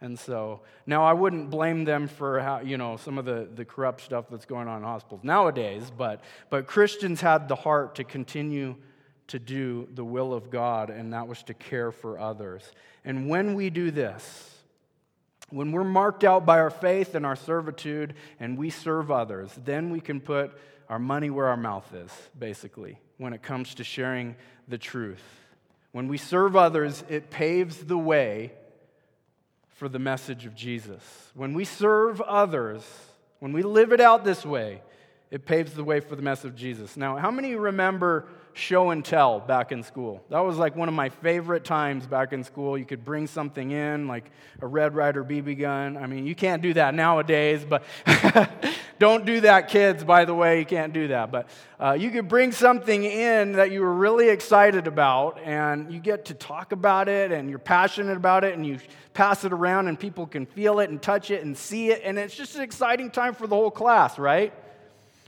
And 0.00 0.18
so 0.18 0.60
now 0.86 1.04
I 1.04 1.12
wouldn't 1.12 1.50
blame 1.50 1.84
them 1.84 2.06
for 2.06 2.40
how, 2.40 2.60
you 2.60 2.78
know, 2.78 2.96
some 2.96 3.18
of 3.18 3.24
the, 3.24 3.48
the 3.52 3.64
corrupt 3.64 4.00
stuff 4.00 4.26
that's 4.30 4.46
going 4.46 4.68
on 4.68 4.78
in 4.78 4.84
hospitals 4.84 5.24
nowadays, 5.24 5.90
but, 5.96 6.20
but 6.50 6.66
Christians 6.66 7.20
had 7.20 7.48
the 7.48 7.56
heart 7.56 7.96
to 7.96 8.04
continue 8.04 8.76
to 9.26 9.38
do 9.38 9.88
the 9.92 10.04
will 10.04 10.32
of 10.32 10.50
God, 10.50 10.88
and 10.88 11.12
that 11.12 11.26
was 11.26 11.42
to 11.44 11.54
care 11.54 11.90
for 11.90 12.18
others. 12.18 12.70
And 13.04 13.28
when 13.28 13.54
we 13.54 13.70
do 13.70 13.90
this, 13.90 14.54
when 15.50 15.72
we're 15.72 15.84
marked 15.84 16.24
out 16.24 16.46
by 16.46 16.58
our 16.60 16.70
faith 16.70 17.14
and 17.14 17.26
our 17.26 17.36
servitude 17.36 18.14
and 18.38 18.56
we 18.56 18.70
serve 18.70 19.10
others, 19.10 19.50
then 19.64 19.90
we 19.90 20.00
can 20.00 20.20
put 20.20 20.52
our 20.88 20.98
money 20.98 21.28
where 21.28 21.46
our 21.46 21.56
mouth 21.56 21.92
is, 21.92 22.10
basically, 22.38 22.98
when 23.16 23.32
it 23.32 23.42
comes 23.42 23.74
to 23.74 23.84
sharing 23.84 24.36
the 24.68 24.78
truth. 24.78 25.22
When 25.92 26.08
we 26.08 26.18
serve 26.18 26.54
others, 26.54 27.02
it 27.08 27.30
paves 27.30 27.78
the 27.78 27.98
way 27.98 28.52
for 29.78 29.88
the 29.88 30.00
message 30.00 30.44
of 30.44 30.56
Jesus. 30.56 31.00
When 31.34 31.54
we 31.54 31.64
serve 31.64 32.20
others, 32.22 32.82
when 33.38 33.52
we 33.52 33.62
live 33.62 33.92
it 33.92 34.00
out 34.00 34.24
this 34.24 34.44
way, 34.44 34.82
it 35.30 35.46
paves 35.46 35.74
the 35.74 35.84
way 35.84 36.00
for 36.00 36.16
the 36.16 36.22
message 36.22 36.50
of 36.50 36.56
Jesus. 36.56 36.96
Now, 36.96 37.16
how 37.16 37.30
many 37.30 37.54
remember 37.54 38.26
show 38.58 38.90
and 38.90 39.04
tell 39.04 39.40
back 39.40 39.72
in 39.72 39.82
school? 39.82 40.22
That 40.30 40.40
was 40.40 40.56
like 40.56 40.76
one 40.76 40.88
of 40.88 40.94
my 40.94 41.08
favorite 41.08 41.64
times 41.64 42.06
back 42.06 42.32
in 42.32 42.44
school. 42.44 42.76
You 42.76 42.84
could 42.84 43.04
bring 43.04 43.26
something 43.26 43.70
in, 43.70 44.08
like 44.08 44.30
a 44.60 44.66
Red 44.66 44.94
Ryder 44.94 45.24
BB 45.24 45.58
gun. 45.58 45.96
I 45.96 46.06
mean, 46.06 46.26
you 46.26 46.34
can't 46.34 46.62
do 46.62 46.74
that 46.74 46.94
nowadays, 46.94 47.64
but 47.64 47.84
Don't 48.98 49.24
do 49.24 49.42
that, 49.42 49.68
kids, 49.68 50.02
by 50.02 50.24
the 50.24 50.34
way. 50.34 50.58
You 50.58 50.66
can't 50.66 50.92
do 50.92 51.08
that. 51.08 51.30
But 51.30 51.48
uh, 51.78 51.92
you 51.92 52.10
could 52.10 52.26
bring 52.26 52.50
something 52.50 53.04
in 53.04 53.52
that 53.52 53.70
you 53.70 53.80
were 53.80 53.94
really 53.94 54.28
excited 54.28 54.88
about, 54.88 55.38
and 55.44 55.92
you 55.92 56.00
get 56.00 56.24
to 56.26 56.34
talk 56.34 56.72
about 56.72 57.08
it, 57.08 57.30
and 57.30 57.48
you're 57.48 57.60
passionate 57.60 58.16
about 58.16 58.42
it, 58.42 58.54
and 58.54 58.66
you 58.66 58.80
pass 59.14 59.44
it 59.44 59.52
around, 59.52 59.86
and 59.86 59.98
people 59.98 60.26
can 60.26 60.46
feel 60.46 60.80
it 60.80 60.90
and 60.90 61.00
touch 61.00 61.30
it 61.30 61.44
and 61.44 61.56
see 61.56 61.90
it. 61.90 62.02
And 62.04 62.18
it's 62.18 62.34
just 62.34 62.56
an 62.56 62.62
exciting 62.62 63.10
time 63.12 63.34
for 63.34 63.46
the 63.46 63.54
whole 63.54 63.70
class, 63.70 64.18
right? 64.18 64.52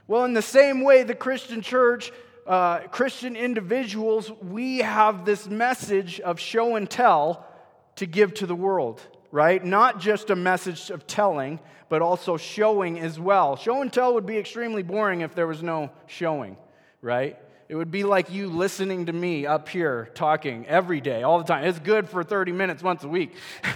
Well, 0.09 0.25
in 0.25 0.35
the 0.35 0.43
same 0.43 0.83
way, 0.83 1.05
the 1.05 1.14
Christian 1.14 1.61
church, 1.61 2.11
uh, 2.46 2.81
Christian 2.88 3.37
individuals, 3.37 4.31
we 4.42 4.79
have 4.79 5.24
this 5.24 5.48
message 5.48 6.20
of 6.20 6.40
show 6.40 6.76
and 6.76 6.90
tell 6.90 7.46
to 7.96 8.07
give 8.07 8.35
to 8.35 8.46
the 8.46 8.55
world 8.55 9.00
right? 9.33 9.64
Not 9.64 10.00
just 10.00 10.31
a 10.31 10.37
message 10.37 10.90
of 10.90 11.07
telling, 11.07 11.61
but 11.88 12.03
also 12.03 12.37
showing 12.37 12.98
as 12.98 13.18
well. 13.18 13.57
Show 13.57 13.83
and 13.83 13.92
tell 13.92 14.14
would 14.14 14.26
be 14.26 14.38
extremely 14.38 14.83
boring 14.83 15.20
if 15.20 15.35
there 15.35 15.46
was 15.46 15.62
no 15.62 15.90
showing, 16.07 16.57
right? 17.00 17.38
It 17.68 17.76
would 17.76 17.90
be 17.90 18.03
like 18.05 18.31
you 18.31 18.48
listening 18.48 19.07
to 19.07 19.12
me 19.12 19.46
up 19.46 19.68
here 19.68 20.11
talking 20.14 20.66
every 20.66 21.00
day, 21.00 21.22
all 21.22 21.38
the 21.38 21.44
time. 21.44 21.64
It's 21.64 21.79
good 21.79 22.09
for 22.09 22.24
30 22.24 22.53
minutes 22.53 22.83
once 22.83 23.05
a 23.05 23.09
week. 23.09 23.35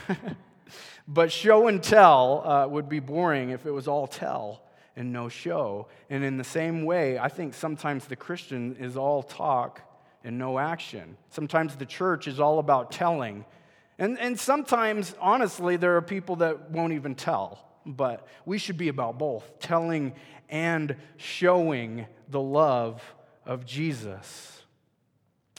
but 1.08 1.30
show 1.30 1.68
and 1.68 1.82
tell 1.82 2.46
uh, 2.46 2.66
would 2.66 2.88
be 2.88 2.98
boring 2.98 3.50
if 3.50 3.66
it 3.66 3.70
was 3.70 3.86
all 3.86 4.06
tell 4.06 4.60
and 4.96 5.12
no 5.12 5.28
show. 5.28 5.88
And 6.10 6.24
in 6.24 6.36
the 6.36 6.44
same 6.44 6.84
way, 6.84 7.18
I 7.18 7.28
think 7.28 7.54
sometimes 7.54 8.06
the 8.06 8.16
Christian 8.16 8.76
is 8.78 8.96
all 8.96 9.22
talk 9.22 9.80
and 10.22 10.38
no 10.38 10.58
action. 10.58 11.16
Sometimes 11.30 11.76
the 11.76 11.86
church 11.86 12.28
is 12.28 12.40
all 12.40 12.58
about 12.58 12.90
telling 12.92 13.44
and, 13.98 14.18
and 14.18 14.38
sometimes, 14.38 15.14
honestly, 15.20 15.76
there 15.76 15.96
are 15.96 16.02
people 16.02 16.36
that 16.36 16.70
won't 16.70 16.92
even 16.94 17.14
tell, 17.14 17.60
but 17.86 18.26
we 18.44 18.58
should 18.58 18.76
be 18.76 18.88
about 18.88 19.18
both 19.18 19.60
telling 19.60 20.14
and 20.48 20.96
showing 21.16 22.06
the 22.28 22.40
love 22.40 23.02
of 23.46 23.64
Jesus. 23.64 24.62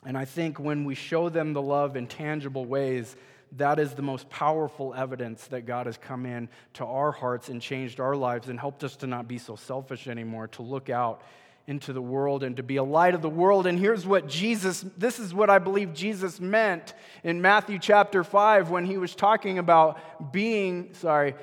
And 0.05 0.17
I 0.17 0.25
think 0.25 0.59
when 0.59 0.83
we 0.83 0.95
show 0.95 1.29
them 1.29 1.53
the 1.53 1.61
love 1.61 1.95
in 1.95 2.07
tangible 2.07 2.65
ways, 2.65 3.15
that 3.53 3.79
is 3.79 3.93
the 3.93 4.01
most 4.01 4.29
powerful 4.29 4.93
evidence 4.93 5.47
that 5.47 5.65
God 5.65 5.85
has 5.85 5.97
come 5.97 6.25
in 6.25 6.49
to 6.73 6.85
our 6.85 7.11
hearts 7.11 7.49
and 7.49 7.61
changed 7.61 7.99
our 7.99 8.15
lives 8.15 8.49
and 8.49 8.59
helped 8.59 8.83
us 8.83 8.95
to 8.97 9.07
not 9.07 9.27
be 9.27 9.37
so 9.37 9.55
selfish 9.55 10.07
anymore, 10.07 10.47
to 10.49 10.61
look 10.61 10.89
out 10.89 11.21
into 11.67 11.93
the 11.93 12.01
world 12.01 12.43
and 12.43 12.57
to 12.57 12.63
be 12.63 12.75
a 12.75 12.83
light 12.83 13.15
of 13.15 13.21
the 13.21 13.29
world. 13.29 13.65
And 13.65 13.79
here's 13.79 14.05
what 14.05 14.27
Jesus, 14.27 14.85
this 14.97 15.19
is 15.19 15.33
what 15.33 15.49
I 15.49 15.59
believe 15.59 15.93
Jesus 15.93 16.39
meant 16.39 16.93
in 17.23 17.41
Matthew 17.41 17.79
chapter 17.79 18.23
5 18.23 18.69
when 18.69 18.85
he 18.85 18.97
was 18.97 19.15
talking 19.15 19.57
about 19.57 20.31
being, 20.31 20.93
sorry, 20.93 21.35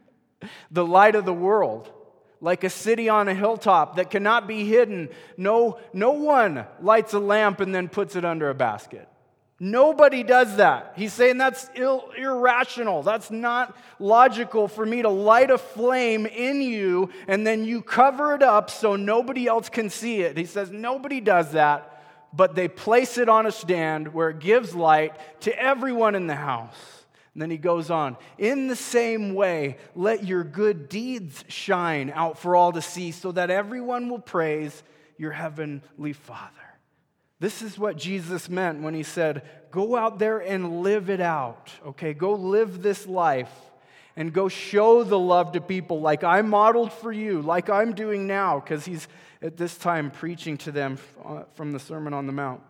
the 0.70 0.84
light 0.84 1.14
of 1.14 1.24
the 1.24 1.34
world. 1.34 1.92
Like 2.40 2.64
a 2.64 2.70
city 2.70 3.08
on 3.08 3.28
a 3.28 3.34
hilltop 3.34 3.96
that 3.96 4.10
cannot 4.10 4.48
be 4.48 4.64
hidden. 4.64 5.10
No, 5.36 5.78
no 5.92 6.10
one 6.10 6.66
lights 6.80 7.12
a 7.12 7.20
lamp 7.20 7.60
and 7.60 7.72
then 7.72 7.88
puts 7.88 8.16
it 8.16 8.24
under 8.24 8.50
a 8.50 8.54
basket. 8.54 9.08
Nobody 9.64 10.24
does 10.24 10.56
that. 10.56 10.94
He's 10.96 11.12
saying 11.12 11.38
that's 11.38 11.70
Ill, 11.76 12.10
irrational. 12.18 13.04
That's 13.04 13.30
not 13.30 13.76
logical 14.00 14.66
for 14.66 14.84
me 14.84 15.02
to 15.02 15.08
light 15.08 15.52
a 15.52 15.58
flame 15.58 16.26
in 16.26 16.60
you 16.60 17.10
and 17.28 17.46
then 17.46 17.64
you 17.64 17.80
cover 17.80 18.34
it 18.34 18.42
up 18.42 18.70
so 18.70 18.96
nobody 18.96 19.46
else 19.46 19.68
can 19.68 19.88
see 19.88 20.22
it. 20.22 20.36
He 20.36 20.46
says 20.46 20.72
nobody 20.72 21.20
does 21.20 21.52
that, 21.52 22.02
but 22.32 22.56
they 22.56 22.66
place 22.66 23.18
it 23.18 23.28
on 23.28 23.46
a 23.46 23.52
stand 23.52 24.12
where 24.12 24.30
it 24.30 24.40
gives 24.40 24.74
light 24.74 25.14
to 25.42 25.56
everyone 25.56 26.16
in 26.16 26.26
the 26.26 26.34
house. 26.34 27.04
And 27.32 27.40
then 27.40 27.50
he 27.52 27.56
goes 27.56 27.88
on, 27.88 28.16
in 28.38 28.66
the 28.66 28.74
same 28.74 29.32
way, 29.32 29.76
let 29.94 30.26
your 30.26 30.42
good 30.42 30.88
deeds 30.88 31.44
shine 31.46 32.10
out 32.12 32.36
for 32.36 32.56
all 32.56 32.72
to 32.72 32.82
see 32.82 33.12
so 33.12 33.30
that 33.30 33.48
everyone 33.48 34.08
will 34.08 34.18
praise 34.18 34.82
your 35.18 35.30
heavenly 35.30 36.14
Father. 36.14 36.61
This 37.42 37.60
is 37.60 37.76
what 37.76 37.96
Jesus 37.96 38.48
meant 38.48 38.82
when 38.82 38.94
he 38.94 39.02
said, 39.02 39.42
Go 39.72 39.96
out 39.96 40.20
there 40.20 40.38
and 40.38 40.82
live 40.82 41.10
it 41.10 41.20
out, 41.20 41.72
okay? 41.84 42.14
Go 42.14 42.34
live 42.34 42.82
this 42.82 43.04
life 43.04 43.50
and 44.14 44.32
go 44.32 44.48
show 44.48 45.02
the 45.02 45.18
love 45.18 45.50
to 45.54 45.60
people 45.60 46.00
like 46.00 46.22
I 46.22 46.42
modeled 46.42 46.92
for 46.92 47.10
you, 47.10 47.42
like 47.42 47.68
I'm 47.68 47.94
doing 47.94 48.28
now, 48.28 48.60
because 48.60 48.84
he's 48.84 49.08
at 49.42 49.56
this 49.56 49.76
time 49.76 50.12
preaching 50.12 50.56
to 50.58 50.70
them 50.70 50.98
uh, 51.24 51.42
from 51.54 51.72
the 51.72 51.80
Sermon 51.80 52.14
on 52.14 52.28
the 52.28 52.32
Mount. 52.32 52.60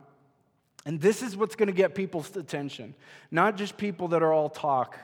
And 0.87 0.99
this 0.99 1.21
is 1.21 1.37
what's 1.37 1.55
going 1.55 1.67
to 1.67 1.75
get 1.75 1.95
people's 1.95 2.35
attention. 2.35 2.95
Not 3.31 3.59
just 3.59 3.77
people 3.77 4.09
that 4.09 4.23
are 4.23 4.33
all 4.33 4.49
talk, 4.49 4.99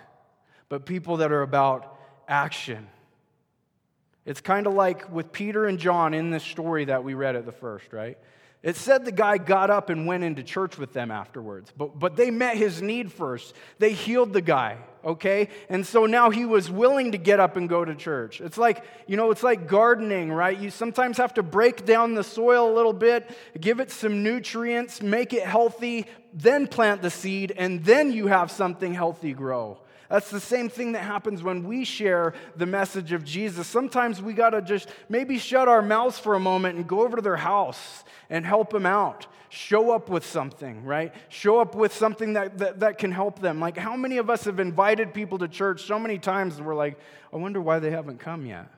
but 0.70 0.86
people 0.86 1.18
that 1.18 1.30
are 1.30 1.42
about 1.42 1.94
action. 2.26 2.88
It's 4.24 4.40
kind 4.40 4.66
of 4.66 4.72
like 4.72 5.12
with 5.12 5.30
Peter 5.30 5.66
and 5.66 5.78
John 5.78 6.14
in 6.14 6.30
this 6.30 6.42
story 6.42 6.86
that 6.86 7.04
we 7.04 7.12
read 7.12 7.36
at 7.36 7.44
the 7.44 7.52
first, 7.52 7.92
right? 7.92 8.16
It 8.60 8.74
said 8.74 9.04
the 9.04 9.12
guy 9.12 9.38
got 9.38 9.70
up 9.70 9.88
and 9.88 10.04
went 10.04 10.24
into 10.24 10.42
church 10.42 10.78
with 10.78 10.92
them 10.92 11.12
afterwards, 11.12 11.72
but, 11.76 11.96
but 11.96 12.16
they 12.16 12.32
met 12.32 12.56
his 12.56 12.82
need 12.82 13.12
first. 13.12 13.54
They 13.78 13.92
healed 13.92 14.32
the 14.32 14.40
guy, 14.40 14.78
okay? 15.04 15.48
And 15.68 15.86
so 15.86 16.06
now 16.06 16.30
he 16.30 16.44
was 16.44 16.68
willing 16.68 17.12
to 17.12 17.18
get 17.18 17.38
up 17.38 17.56
and 17.56 17.68
go 17.68 17.84
to 17.84 17.94
church. 17.94 18.40
It's 18.40 18.58
like, 18.58 18.84
you 19.06 19.16
know, 19.16 19.30
it's 19.30 19.44
like 19.44 19.68
gardening, 19.68 20.32
right? 20.32 20.58
You 20.58 20.70
sometimes 20.70 21.18
have 21.18 21.34
to 21.34 21.42
break 21.44 21.86
down 21.86 22.14
the 22.14 22.24
soil 22.24 22.72
a 22.72 22.74
little 22.74 22.92
bit, 22.92 23.30
give 23.60 23.78
it 23.78 23.92
some 23.92 24.24
nutrients, 24.24 25.00
make 25.00 25.32
it 25.32 25.44
healthy, 25.44 26.06
then 26.34 26.66
plant 26.66 27.00
the 27.00 27.10
seed, 27.10 27.52
and 27.56 27.84
then 27.84 28.10
you 28.10 28.26
have 28.26 28.50
something 28.50 28.92
healthy 28.92 29.34
grow. 29.34 29.78
That's 30.08 30.30
the 30.30 30.40
same 30.40 30.70
thing 30.70 30.92
that 30.92 31.02
happens 31.02 31.42
when 31.42 31.64
we 31.64 31.84
share 31.84 32.32
the 32.56 32.64
message 32.64 33.12
of 33.12 33.24
Jesus. 33.24 33.66
Sometimes 33.66 34.22
we 34.22 34.32
got 34.32 34.50
to 34.50 34.62
just 34.62 34.88
maybe 35.08 35.38
shut 35.38 35.68
our 35.68 35.82
mouths 35.82 36.18
for 36.18 36.34
a 36.34 36.40
moment 36.40 36.76
and 36.76 36.86
go 36.86 37.02
over 37.02 37.16
to 37.16 37.22
their 37.22 37.36
house 37.36 38.04
and 38.30 38.46
help 38.46 38.70
them 38.70 38.86
out. 38.86 39.26
Show 39.50 39.90
up 39.90 40.08
with 40.08 40.24
something, 40.24 40.84
right? 40.84 41.12
Show 41.28 41.60
up 41.60 41.74
with 41.74 41.94
something 41.94 42.34
that, 42.34 42.58
that, 42.58 42.80
that 42.80 42.98
can 42.98 43.12
help 43.12 43.38
them. 43.38 43.60
Like, 43.60 43.76
how 43.76 43.96
many 43.96 44.18
of 44.18 44.30
us 44.30 44.44
have 44.44 44.60
invited 44.60 45.12
people 45.12 45.38
to 45.38 45.48
church 45.48 45.82
so 45.82 45.98
many 45.98 46.18
times 46.18 46.56
and 46.56 46.66
we're 46.66 46.74
like, 46.74 46.98
I 47.32 47.36
wonder 47.36 47.60
why 47.60 47.78
they 47.78 47.90
haven't 47.90 48.18
come 48.18 48.46
yet? 48.46 48.68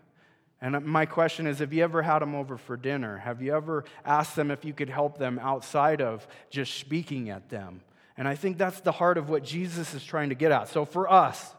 And 0.61 0.85
my 0.85 1.07
question 1.07 1.47
is 1.47 1.61
Have 1.61 1.73
you 1.73 1.83
ever 1.83 2.03
had 2.03 2.21
them 2.21 2.35
over 2.35 2.59
for 2.59 2.77
dinner? 2.77 3.19
Have 3.19 3.41
you 3.41 3.55
ever 3.55 3.85
asked 4.05 4.37
them 4.37 4.51
if 4.51 4.65
you 4.65 4.73
could 4.73 4.91
help 4.91 5.17
them 5.17 5.39
outside 5.39 6.01
of 6.01 6.27
just 6.51 6.75
speaking 6.75 7.31
at 7.31 7.49
them? 7.49 7.81
And 8.21 8.29
I 8.29 8.35
think 8.35 8.59
that's 8.59 8.83
the 8.83 8.93
heart 8.93 9.17
of 9.17 9.31
what 9.31 9.43
Jesus 9.43 9.95
is 9.95 10.05
trying 10.05 10.29
to 10.29 10.35
get 10.35 10.53
at. 10.53 10.69
So 10.69 10.85
for 10.85 11.11
us, 11.11 11.55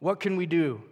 what 0.00 0.20
can 0.20 0.36
we 0.36 0.44
do 0.44 0.82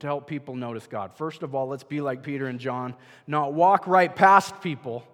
to 0.00 0.08
help 0.08 0.26
people 0.26 0.56
notice 0.56 0.88
God? 0.88 1.12
First 1.14 1.44
of 1.44 1.54
all, 1.54 1.68
let's 1.68 1.84
be 1.84 2.00
like 2.00 2.24
Peter 2.24 2.48
and 2.48 2.58
John, 2.58 2.96
not 3.28 3.52
walk 3.52 3.86
right 3.86 4.12
past 4.12 4.60
people. 4.60 5.04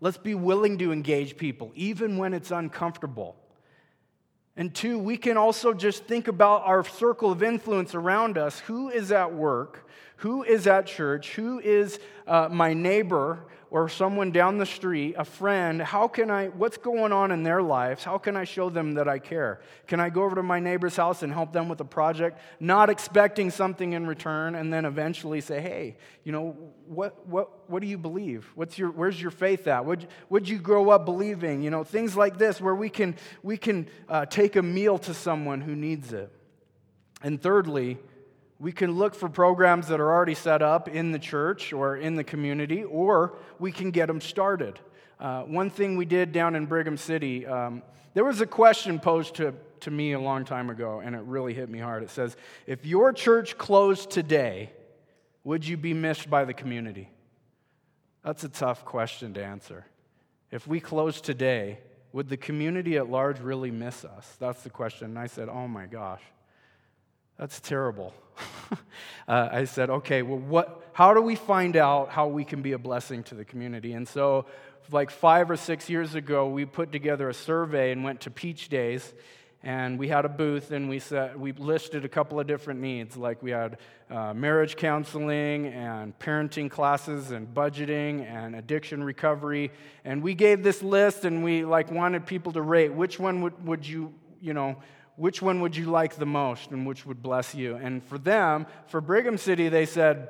Let's 0.00 0.16
be 0.16 0.36
willing 0.36 0.78
to 0.78 0.92
engage 0.92 1.36
people, 1.36 1.72
even 1.74 2.16
when 2.16 2.34
it's 2.34 2.52
uncomfortable. 2.52 3.34
And 4.56 4.72
two, 4.72 4.96
we 5.00 5.16
can 5.16 5.36
also 5.36 5.74
just 5.74 6.04
think 6.04 6.28
about 6.28 6.62
our 6.66 6.84
circle 6.84 7.32
of 7.32 7.42
influence 7.42 7.96
around 7.96 8.38
us. 8.38 8.60
Who 8.60 8.90
is 8.90 9.10
at 9.10 9.34
work? 9.34 9.88
Who 10.18 10.42
is 10.42 10.66
at 10.66 10.86
church? 10.86 11.34
Who 11.34 11.58
is 11.58 11.98
uh, 12.26 12.48
my 12.50 12.72
neighbor 12.72 13.46
or 13.70 13.88
someone 13.88 14.30
down 14.30 14.58
the 14.58 14.66
street, 14.66 15.16
a 15.18 15.24
friend? 15.24 15.82
How 15.82 16.06
can 16.06 16.30
I, 16.30 16.46
what's 16.46 16.76
going 16.76 17.10
on 17.10 17.32
in 17.32 17.42
their 17.42 17.60
lives? 17.60 18.04
How 18.04 18.18
can 18.18 18.36
I 18.36 18.44
show 18.44 18.70
them 18.70 18.94
that 18.94 19.08
I 19.08 19.18
care? 19.18 19.60
Can 19.88 19.98
I 19.98 20.10
go 20.10 20.22
over 20.22 20.36
to 20.36 20.42
my 20.44 20.60
neighbor's 20.60 20.94
house 20.94 21.24
and 21.24 21.32
help 21.32 21.52
them 21.52 21.68
with 21.68 21.80
a 21.80 21.84
project, 21.84 22.38
not 22.60 22.88
expecting 22.88 23.50
something 23.50 23.92
in 23.92 24.06
return, 24.06 24.54
and 24.54 24.72
then 24.72 24.84
eventually 24.84 25.40
say, 25.40 25.60
hey, 25.60 25.96
you 26.22 26.30
know, 26.30 26.56
what, 26.86 27.26
what, 27.26 27.68
what 27.68 27.82
do 27.82 27.88
you 27.88 27.98
believe? 27.98 28.48
What's 28.54 28.78
your, 28.78 28.92
where's 28.92 29.20
your 29.20 29.32
faith 29.32 29.66
at? 29.66 29.84
What'd, 29.84 30.06
what'd 30.28 30.48
you 30.48 30.58
grow 30.58 30.90
up 30.90 31.04
believing? 31.04 31.62
You 31.62 31.70
know, 31.70 31.82
things 31.82 32.16
like 32.16 32.38
this 32.38 32.60
where 32.60 32.76
we 32.76 32.88
can, 32.88 33.16
we 33.42 33.56
can 33.56 33.88
uh, 34.08 34.26
take 34.26 34.54
a 34.54 34.62
meal 34.62 34.98
to 34.98 35.12
someone 35.12 35.60
who 35.60 35.74
needs 35.74 36.12
it. 36.12 36.30
And 37.22 37.42
thirdly, 37.42 37.98
we 38.58 38.72
can 38.72 38.92
look 38.92 39.14
for 39.14 39.28
programs 39.28 39.88
that 39.88 40.00
are 40.00 40.12
already 40.12 40.34
set 40.34 40.62
up 40.62 40.88
in 40.88 41.12
the 41.12 41.18
church 41.18 41.72
or 41.72 41.96
in 41.96 42.14
the 42.14 42.24
community, 42.24 42.84
or 42.84 43.36
we 43.58 43.72
can 43.72 43.90
get 43.90 44.06
them 44.06 44.20
started. 44.20 44.78
Uh, 45.18 45.42
one 45.42 45.70
thing 45.70 45.96
we 45.96 46.04
did 46.04 46.32
down 46.32 46.54
in 46.54 46.66
Brigham 46.66 46.96
City, 46.96 47.46
um, 47.46 47.82
there 48.14 48.24
was 48.24 48.40
a 48.40 48.46
question 48.46 48.98
posed 49.00 49.36
to, 49.36 49.54
to 49.80 49.90
me 49.90 50.12
a 50.12 50.20
long 50.20 50.44
time 50.44 50.70
ago, 50.70 51.00
and 51.04 51.16
it 51.16 51.22
really 51.22 51.54
hit 51.54 51.68
me 51.68 51.78
hard. 51.78 52.02
It 52.02 52.10
says, 52.10 52.36
If 52.66 52.86
your 52.86 53.12
church 53.12 53.58
closed 53.58 54.10
today, 54.10 54.72
would 55.42 55.66
you 55.66 55.76
be 55.76 55.92
missed 55.92 56.30
by 56.30 56.44
the 56.44 56.54
community? 56.54 57.10
That's 58.24 58.44
a 58.44 58.48
tough 58.48 58.84
question 58.84 59.34
to 59.34 59.44
answer. 59.44 59.84
If 60.50 60.66
we 60.66 60.80
close 60.80 61.20
today, 61.20 61.80
would 62.12 62.28
the 62.28 62.36
community 62.36 62.96
at 62.96 63.10
large 63.10 63.40
really 63.40 63.70
miss 63.70 64.04
us? 64.04 64.36
That's 64.38 64.62
the 64.62 64.70
question. 64.70 65.08
And 65.08 65.18
I 65.18 65.26
said, 65.26 65.48
Oh 65.48 65.66
my 65.66 65.86
gosh. 65.86 66.22
That's 67.38 67.60
terrible. 67.60 68.14
uh, 69.28 69.48
I 69.52 69.64
said, 69.64 69.90
okay, 69.90 70.22
well, 70.22 70.38
what, 70.38 70.90
how 70.92 71.14
do 71.14 71.20
we 71.20 71.34
find 71.34 71.76
out 71.76 72.10
how 72.10 72.28
we 72.28 72.44
can 72.44 72.62
be 72.62 72.72
a 72.72 72.78
blessing 72.78 73.22
to 73.24 73.34
the 73.34 73.44
community? 73.44 73.92
And 73.92 74.06
so, 74.06 74.46
like 74.92 75.10
five 75.10 75.50
or 75.50 75.56
six 75.56 75.88
years 75.88 76.14
ago, 76.14 76.48
we 76.48 76.64
put 76.64 76.92
together 76.92 77.28
a 77.28 77.34
survey 77.34 77.90
and 77.90 78.04
went 78.04 78.20
to 78.22 78.30
Peach 78.30 78.68
Days. 78.68 79.14
And 79.62 79.98
we 79.98 80.08
had 80.08 80.26
a 80.26 80.28
booth 80.28 80.72
and 80.72 80.90
we, 80.90 80.98
set, 80.98 81.40
we 81.40 81.52
listed 81.52 82.04
a 82.04 82.08
couple 82.08 82.38
of 82.38 82.46
different 82.46 82.80
needs. 82.80 83.16
Like 83.16 83.42
we 83.42 83.50
had 83.50 83.78
uh, 84.10 84.34
marriage 84.34 84.76
counseling 84.76 85.68
and 85.68 86.16
parenting 86.18 86.70
classes 86.70 87.30
and 87.30 87.48
budgeting 87.48 88.30
and 88.30 88.54
addiction 88.54 89.02
recovery. 89.02 89.72
And 90.04 90.22
we 90.22 90.34
gave 90.34 90.62
this 90.62 90.82
list 90.82 91.24
and 91.24 91.42
we 91.42 91.64
like 91.64 91.90
wanted 91.90 92.26
people 92.26 92.52
to 92.52 92.60
rate 92.60 92.92
which 92.92 93.18
one 93.18 93.40
would, 93.40 93.66
would 93.66 93.86
you, 93.86 94.12
you 94.38 94.52
know, 94.52 94.76
which 95.16 95.40
one 95.40 95.60
would 95.60 95.76
you 95.76 95.86
like 95.86 96.16
the 96.16 96.26
most 96.26 96.70
and 96.70 96.86
which 96.86 97.06
would 97.06 97.22
bless 97.22 97.54
you? 97.54 97.76
And 97.76 98.02
for 98.04 98.18
them, 98.18 98.66
for 98.86 99.00
Brigham 99.00 99.38
City, 99.38 99.68
they 99.68 99.86
said, 99.86 100.28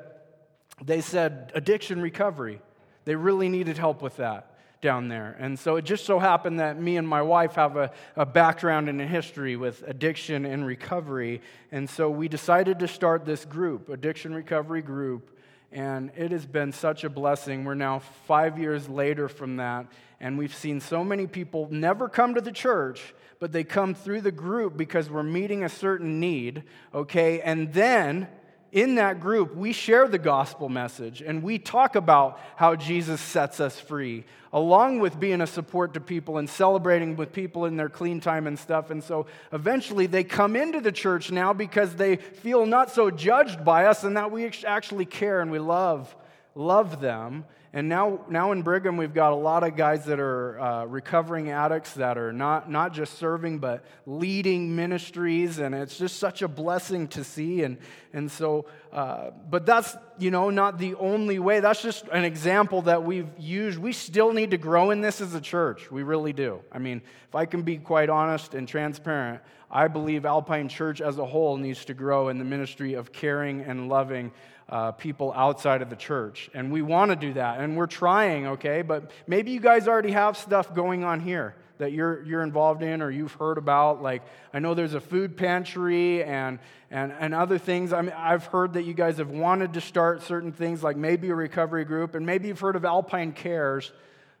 they 0.83 1.01
said 1.01 1.51
addiction 1.55 2.01
recovery. 2.01 2.61
They 3.05 3.15
really 3.15 3.49
needed 3.49 3.77
help 3.77 4.01
with 4.01 4.17
that 4.17 4.51
down 4.81 5.07
there. 5.07 5.35
And 5.39 5.57
so 5.57 5.77
it 5.77 5.85
just 5.85 6.05
so 6.05 6.19
happened 6.19 6.59
that 6.59 6.79
me 6.79 6.97
and 6.97 7.07
my 7.07 7.21
wife 7.21 7.55
have 7.55 7.75
a, 7.75 7.91
a 8.15 8.25
background 8.25 8.87
and 8.87 9.01
a 9.01 9.07
history 9.07 9.55
with 9.55 9.83
addiction 9.87 10.45
and 10.45 10.65
recovery. 10.65 11.41
And 11.71 11.89
so 11.89 12.09
we 12.09 12.27
decided 12.27 12.79
to 12.79 12.87
start 12.87 13.25
this 13.25 13.45
group, 13.45 13.89
addiction 13.89 14.35
recovery 14.35 14.83
group. 14.83 15.31
And 15.71 16.11
it 16.15 16.31
has 16.31 16.45
been 16.45 16.71
such 16.71 17.03
a 17.03 17.09
blessing. 17.09 17.65
We're 17.65 17.73
now 17.73 17.99
five 18.27 18.59
years 18.59 18.87
later 18.87 19.27
from 19.27 19.57
that, 19.57 19.87
and 20.19 20.37
we've 20.37 20.55
seen 20.55 20.79
so 20.79 21.03
many 21.03 21.27
people 21.27 21.67
never 21.71 22.07
come 22.09 22.35
to 22.35 22.41
the 22.41 22.51
church, 22.51 23.13
but 23.39 23.51
they 23.51 23.63
come 23.63 23.93
through 23.93 24.21
the 24.21 24.31
group 24.31 24.77
because 24.77 25.09
we're 25.09 25.23
meeting 25.23 25.63
a 25.63 25.69
certain 25.69 26.19
need, 26.19 26.63
okay? 26.93 27.41
And 27.41 27.73
then 27.73 28.27
in 28.71 28.95
that 28.95 29.21
group, 29.21 29.55
we 29.55 29.71
share 29.71 30.05
the 30.05 30.17
gospel 30.17 30.67
message 30.67 31.21
and 31.21 31.41
we 31.41 31.57
talk 31.57 31.95
about 31.95 32.39
how 32.57 32.75
Jesus 32.75 33.21
sets 33.21 33.61
us 33.61 33.79
free, 33.79 34.25
along 34.51 34.99
with 34.99 35.17
being 35.17 35.39
a 35.39 35.47
support 35.47 35.93
to 35.93 36.01
people 36.01 36.37
and 36.37 36.49
celebrating 36.49 37.15
with 37.15 37.31
people 37.31 37.65
in 37.65 37.77
their 37.77 37.87
clean 37.87 38.19
time 38.19 38.47
and 38.47 38.59
stuff. 38.59 38.89
And 38.89 39.01
so 39.01 39.27
eventually 39.53 40.07
they 40.07 40.25
come 40.25 40.57
into 40.57 40.81
the 40.81 40.91
church 40.91 41.31
now 41.31 41.53
because 41.53 41.95
they 41.95 42.17
feel 42.17 42.65
not 42.65 42.91
so 42.91 43.09
judged 43.09 43.63
by 43.63 43.85
us 43.85 44.03
and 44.03 44.17
that 44.17 44.29
we 44.29 44.51
actually 44.65 45.05
care 45.05 45.39
and 45.39 45.51
we 45.51 45.59
love, 45.59 46.13
love 46.53 46.99
them. 46.99 47.45
And 47.75 47.89
now, 47.89 48.21
now 48.29 48.53
in 48.53 48.61
Brigham, 48.61 48.95
we've 48.95 49.13
got 49.13 49.33
a 49.33 49.35
lot 49.35 49.63
of 49.63 49.75
guys 49.75 50.05
that 50.05 50.17
are 50.17 50.57
uh, 50.57 50.85
recovering 50.85 51.49
addicts 51.49 51.95
that 51.95 52.17
are 52.17 52.31
not, 52.31 52.71
not 52.71 52.93
just 52.93 53.15
serving, 53.15 53.59
but 53.59 53.83
leading 54.05 54.77
ministries. 54.77 55.59
And 55.59 55.75
it's 55.75 55.97
just 55.97 56.17
such 56.17 56.41
a 56.41 56.47
blessing 56.47 57.09
to 57.09 57.25
see. 57.25 57.63
And, 57.63 57.77
and 58.13 58.31
so, 58.31 58.67
uh, 58.93 59.31
but 59.49 59.65
that's, 59.65 59.97
you 60.17 60.31
know, 60.31 60.49
not 60.49 60.77
the 60.77 60.95
only 60.95 61.37
way. 61.37 61.59
That's 61.59 61.81
just 61.81 62.07
an 62.13 62.23
example 62.23 62.83
that 62.83 63.03
we've 63.03 63.27
used. 63.37 63.77
We 63.77 63.91
still 63.91 64.31
need 64.31 64.51
to 64.51 64.57
grow 64.57 64.91
in 64.91 65.01
this 65.01 65.19
as 65.19 65.35
a 65.35 65.41
church. 65.41 65.91
We 65.91 66.01
really 66.01 66.31
do. 66.31 66.61
I 66.71 66.79
mean, 66.79 67.01
if 67.27 67.35
I 67.35 67.45
can 67.45 67.63
be 67.63 67.75
quite 67.75 68.09
honest 68.09 68.53
and 68.53 68.69
transparent, 68.69 69.41
I 69.69 69.89
believe 69.89 70.25
Alpine 70.25 70.69
Church 70.69 71.01
as 71.01 71.17
a 71.17 71.25
whole 71.25 71.57
needs 71.57 71.83
to 71.85 71.93
grow 71.93 72.29
in 72.29 72.37
the 72.37 72.45
ministry 72.45 72.93
of 72.93 73.11
caring 73.11 73.59
and 73.59 73.89
loving 73.89 74.31
uh, 74.69 74.91
people 74.93 75.31
outside 75.35 75.81
of 75.81 75.89
the 75.89 75.95
church. 75.95 76.49
And 76.53 76.71
we 76.71 76.81
want 76.81 77.11
to 77.11 77.15
do 77.15 77.33
that, 77.33 77.59
and 77.59 77.77
we're 77.77 77.87
trying, 77.87 78.47
okay? 78.47 78.81
But 78.81 79.11
maybe 79.27 79.51
you 79.51 79.59
guys 79.59 79.87
already 79.87 80.11
have 80.11 80.37
stuff 80.37 80.73
going 80.73 81.03
on 81.03 81.19
here 81.19 81.55
that 81.77 81.91
you're, 81.91 82.23
you're 82.23 82.41
involved 82.41 82.81
in 82.81 83.01
or 83.01 83.11
you've 83.11 83.33
heard 83.33 83.57
about. 83.57 84.01
Like, 84.01 84.23
I 84.53 84.59
know 84.59 84.73
there's 84.73 84.93
a 84.93 85.01
food 85.01 85.35
pantry 85.35 86.23
and, 86.23 86.59
and, 86.89 87.13
and 87.19 87.33
other 87.33 87.57
things. 87.57 87.91
I 87.93 88.01
mean, 88.01 88.15
I've 88.17 88.45
heard 88.45 88.73
that 88.73 88.83
you 88.83 88.93
guys 88.93 89.17
have 89.17 89.29
wanted 89.29 89.73
to 89.73 89.81
start 89.81 90.23
certain 90.23 90.51
things, 90.51 90.83
like 90.83 90.95
maybe 90.97 91.29
a 91.29 91.35
recovery 91.35 91.85
group, 91.85 92.15
and 92.15 92.25
maybe 92.25 92.47
you've 92.47 92.59
heard 92.59 92.75
of 92.75 92.85
Alpine 92.85 93.33
Cares 93.33 93.91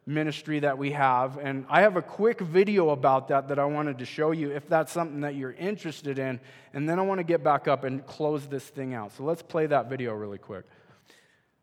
ministry 0.05 0.59
that 0.59 0.77
we 0.77 0.91
have. 0.91 1.37
And 1.37 1.65
I 1.69 1.81
have 1.81 1.97
a 1.97 2.01
quick 2.01 2.39
video 2.39 2.89
about 2.91 3.29
that 3.29 3.47
that 3.47 3.57
I 3.57 3.65
wanted 3.65 3.99
to 3.99 4.05
show 4.05 4.31
you 4.31 4.51
if 4.51 4.67
that's 4.69 4.91
something 4.91 5.21
that 5.21 5.35
you're 5.35 5.53
interested 5.53 6.19
in. 6.19 6.39
And 6.73 6.87
then 6.87 6.99
I 6.99 7.01
want 7.01 7.19
to 7.19 7.23
get 7.23 7.43
back 7.43 7.67
up 7.67 7.83
and 7.83 8.05
close 8.05 8.45
this 8.47 8.63
thing 8.63 8.93
out. 8.93 9.13
So 9.13 9.23
let's 9.23 9.41
play 9.41 9.65
that 9.67 9.89
video 9.89 10.13
really 10.13 10.37
quick. 10.37 10.65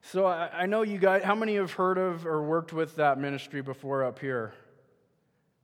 So 0.05 0.27
I 0.27 0.67
know 0.67 0.83
you 0.83 0.99
guys, 0.99 1.23
how 1.23 1.37
many 1.37 1.55
have 1.55 1.73
heard 1.73 1.97
of 1.97 2.27
or 2.27 2.43
worked 2.43 2.73
with 2.73 2.97
that 2.97 3.19
ministry 3.19 3.63
before 3.63 4.03
up 4.03 4.19
here? 4.19 4.53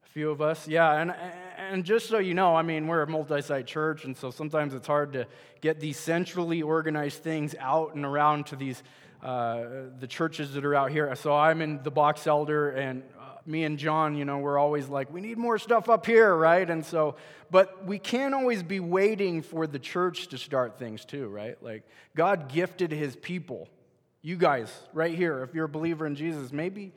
A 0.05 0.09
few 0.09 0.31
of 0.31 0.41
us, 0.41 0.69
yeah. 0.69 1.01
And, 1.01 1.13
and 1.59 1.85
just 1.85 2.07
so 2.07 2.19
you 2.19 2.35
know, 2.35 2.55
I 2.55 2.63
mean, 2.63 2.87
we're 2.87 3.03
a 3.03 3.07
multi 3.09 3.43
site 3.43 3.67
church, 3.67 4.05
and 4.05 4.17
so 4.17 4.31
sometimes 4.31 4.75
it's 4.75 4.87
hard 4.87 5.13
to 5.15 5.27
get 5.61 5.81
these 5.81 5.99
centrally 5.99 6.63
organized 6.63 7.25
things 7.25 7.57
out 7.59 7.97
and 7.97 8.07
around 8.07 8.47
to 8.47 8.57
these 8.57 8.85
uh, 9.23 9.65
the 9.99 10.07
churches 10.07 10.53
that 10.55 10.65
are 10.65 10.75
out 10.75 10.91
here. 10.91 11.15
So 11.17 11.35
I'm 11.35 11.61
in 11.61 11.83
the 11.83 11.91
box 11.91 12.27
elder, 12.27 12.71
and 12.71 13.03
uh, 13.19 13.37
me 13.47 13.65
and 13.65 13.79
John, 13.79 14.17
you 14.17 14.25
know, 14.25 14.39
we're 14.39 14.59
always 14.59 14.89
like, 14.89 15.13
we 15.13 15.21
need 15.21 15.39
more 15.39 15.59
stuff 15.59 15.89
up 15.89 16.07
here, 16.07 16.35
right? 16.35 16.69
And 16.69 16.85
so, 16.85 17.17
but 17.51 17.85
we 17.85 17.99
can't 17.99 18.35
always 18.35 18.63
be 18.63 18.81
waiting 18.81 19.43
for 19.43 19.67
the 19.67 19.79
church 19.79 20.29
to 20.29 20.39
start 20.39 20.79
things 20.79 21.05
too, 21.05 21.29
right? 21.29 21.61
Like, 21.63 21.83
God 22.15 22.49
gifted 22.49 22.93
his 22.93 23.17
people. 23.17 23.69
You 24.23 24.37
guys, 24.37 24.73
right 24.93 25.15
here, 25.15 25.43
if 25.43 25.55
you're 25.55 25.67
a 25.67 25.69
believer 25.69 26.07
in 26.07 26.15
Jesus, 26.15 26.53
maybe. 26.53 26.93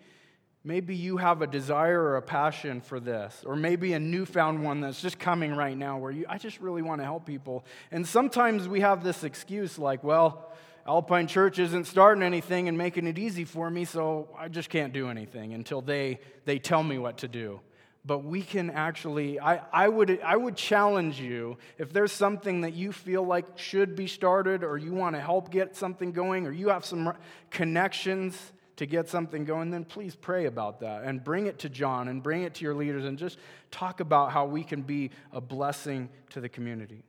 Maybe 0.63 0.95
you 0.95 1.17
have 1.17 1.41
a 1.41 1.47
desire 1.47 1.99
or 1.99 2.17
a 2.17 2.21
passion 2.21 2.81
for 2.81 2.99
this, 2.99 3.43
or 3.47 3.55
maybe 3.55 3.93
a 3.93 3.99
newfound 3.99 4.63
one 4.63 4.81
that's 4.81 5.01
just 5.01 5.17
coming 5.17 5.55
right 5.55 5.75
now 5.75 5.97
where 5.97 6.11
you, 6.11 6.25
I 6.29 6.37
just 6.37 6.59
really 6.59 6.83
want 6.83 7.01
to 7.01 7.05
help 7.05 7.25
people. 7.25 7.65
And 7.89 8.05
sometimes 8.05 8.67
we 8.67 8.81
have 8.81 9.03
this 9.03 9.23
excuse 9.23 9.79
like, 9.79 10.03
well, 10.03 10.51
Alpine 10.85 11.25
Church 11.25 11.57
isn't 11.57 11.85
starting 11.85 12.21
anything 12.21 12.67
and 12.67 12.77
making 12.77 13.07
it 13.07 13.17
easy 13.17 13.43
for 13.43 13.71
me, 13.71 13.85
so 13.85 14.29
I 14.37 14.49
just 14.49 14.69
can't 14.69 14.93
do 14.93 15.09
anything 15.09 15.53
until 15.53 15.81
they, 15.81 16.19
they 16.45 16.59
tell 16.59 16.83
me 16.83 16.99
what 16.99 17.17
to 17.19 17.27
do. 17.27 17.59
But 18.05 18.23
we 18.23 18.43
can 18.43 18.69
actually, 18.69 19.39
I, 19.39 19.61
I, 19.71 19.87
would, 19.87 20.19
I 20.23 20.35
would 20.35 20.55
challenge 20.55 21.19
you 21.19 21.57
if 21.79 21.91
there's 21.91 22.11
something 22.11 22.61
that 22.61 22.73
you 22.73 22.91
feel 22.91 23.23
like 23.23 23.57
should 23.57 23.95
be 23.95 24.05
started, 24.05 24.63
or 24.63 24.77
you 24.77 24.93
want 24.93 25.15
to 25.15 25.21
help 25.21 25.49
get 25.49 25.75
something 25.75 26.11
going, 26.11 26.45
or 26.45 26.51
you 26.51 26.69
have 26.69 26.85
some 26.85 27.13
connections 27.49 28.51
to 28.81 28.87
get 28.87 29.07
something 29.07 29.45
going, 29.45 29.69
then 29.69 29.85
please 29.85 30.15
pray 30.15 30.47
about 30.47 30.79
that 30.79 31.03
and 31.03 31.23
bring 31.23 31.45
it 31.45 31.59
to 31.59 31.69
John 31.69 32.07
and 32.07 32.23
bring 32.23 32.41
it 32.41 32.55
to 32.55 32.63
your 32.63 32.73
leaders 32.73 33.05
and 33.05 33.15
just 33.15 33.37
talk 33.69 33.99
about 33.99 34.31
how 34.31 34.47
we 34.47 34.63
can 34.63 34.81
be 34.81 35.11
a 35.31 35.39
blessing 35.39 36.09
to 36.31 36.41
the 36.41 36.49
community. 36.49 37.03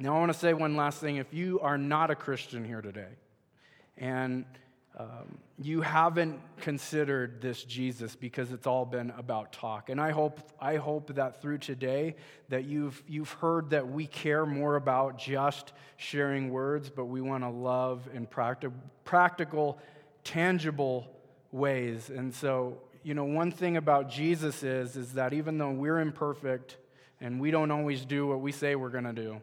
Now, 0.00 0.16
I 0.16 0.18
want 0.18 0.32
to 0.32 0.38
say 0.38 0.52
one 0.52 0.74
last 0.74 0.98
thing. 0.98 1.14
If 1.14 1.32
you 1.32 1.60
are 1.60 1.78
not 1.78 2.10
a 2.10 2.16
Christian 2.16 2.64
here 2.64 2.82
today 2.82 3.06
and 3.96 4.44
um, 4.98 5.38
you 5.60 5.80
haven't 5.80 6.40
considered 6.60 7.40
this 7.40 7.62
Jesus 7.62 8.16
because 8.16 8.50
it's 8.50 8.66
all 8.66 8.84
been 8.84 9.12
about 9.16 9.52
talk. 9.52 9.90
And 9.90 10.00
I 10.00 10.10
hope, 10.10 10.40
I 10.60 10.74
hope 10.74 11.14
that 11.14 11.40
through 11.40 11.58
today 11.58 12.16
that 12.48 12.64
you've, 12.64 13.00
you've 13.06 13.30
heard 13.30 13.70
that 13.70 13.88
we 13.88 14.08
care 14.08 14.44
more 14.44 14.74
about 14.74 15.18
just 15.18 15.72
sharing 15.96 16.50
words, 16.50 16.90
but 16.90 17.04
we 17.04 17.20
want 17.20 17.44
to 17.44 17.50
love 17.50 18.08
and 18.12 18.28
practi- 18.28 18.72
practical, 19.04 19.78
tangible 20.24 21.06
ways. 21.52 22.10
And 22.10 22.34
so, 22.34 22.78
you 23.02 23.14
know, 23.14 23.24
one 23.24 23.52
thing 23.52 23.76
about 23.76 24.10
Jesus 24.10 24.62
is, 24.62 24.96
is 24.96 25.12
that 25.12 25.32
even 25.32 25.58
though 25.58 25.70
we're 25.70 26.00
imperfect, 26.00 26.78
and 27.20 27.40
we 27.40 27.50
don't 27.50 27.70
always 27.70 28.04
do 28.04 28.26
what 28.26 28.40
we 28.40 28.52
say 28.52 28.74
we're 28.74 28.90
going 28.90 29.04
to 29.04 29.12
do. 29.12 29.40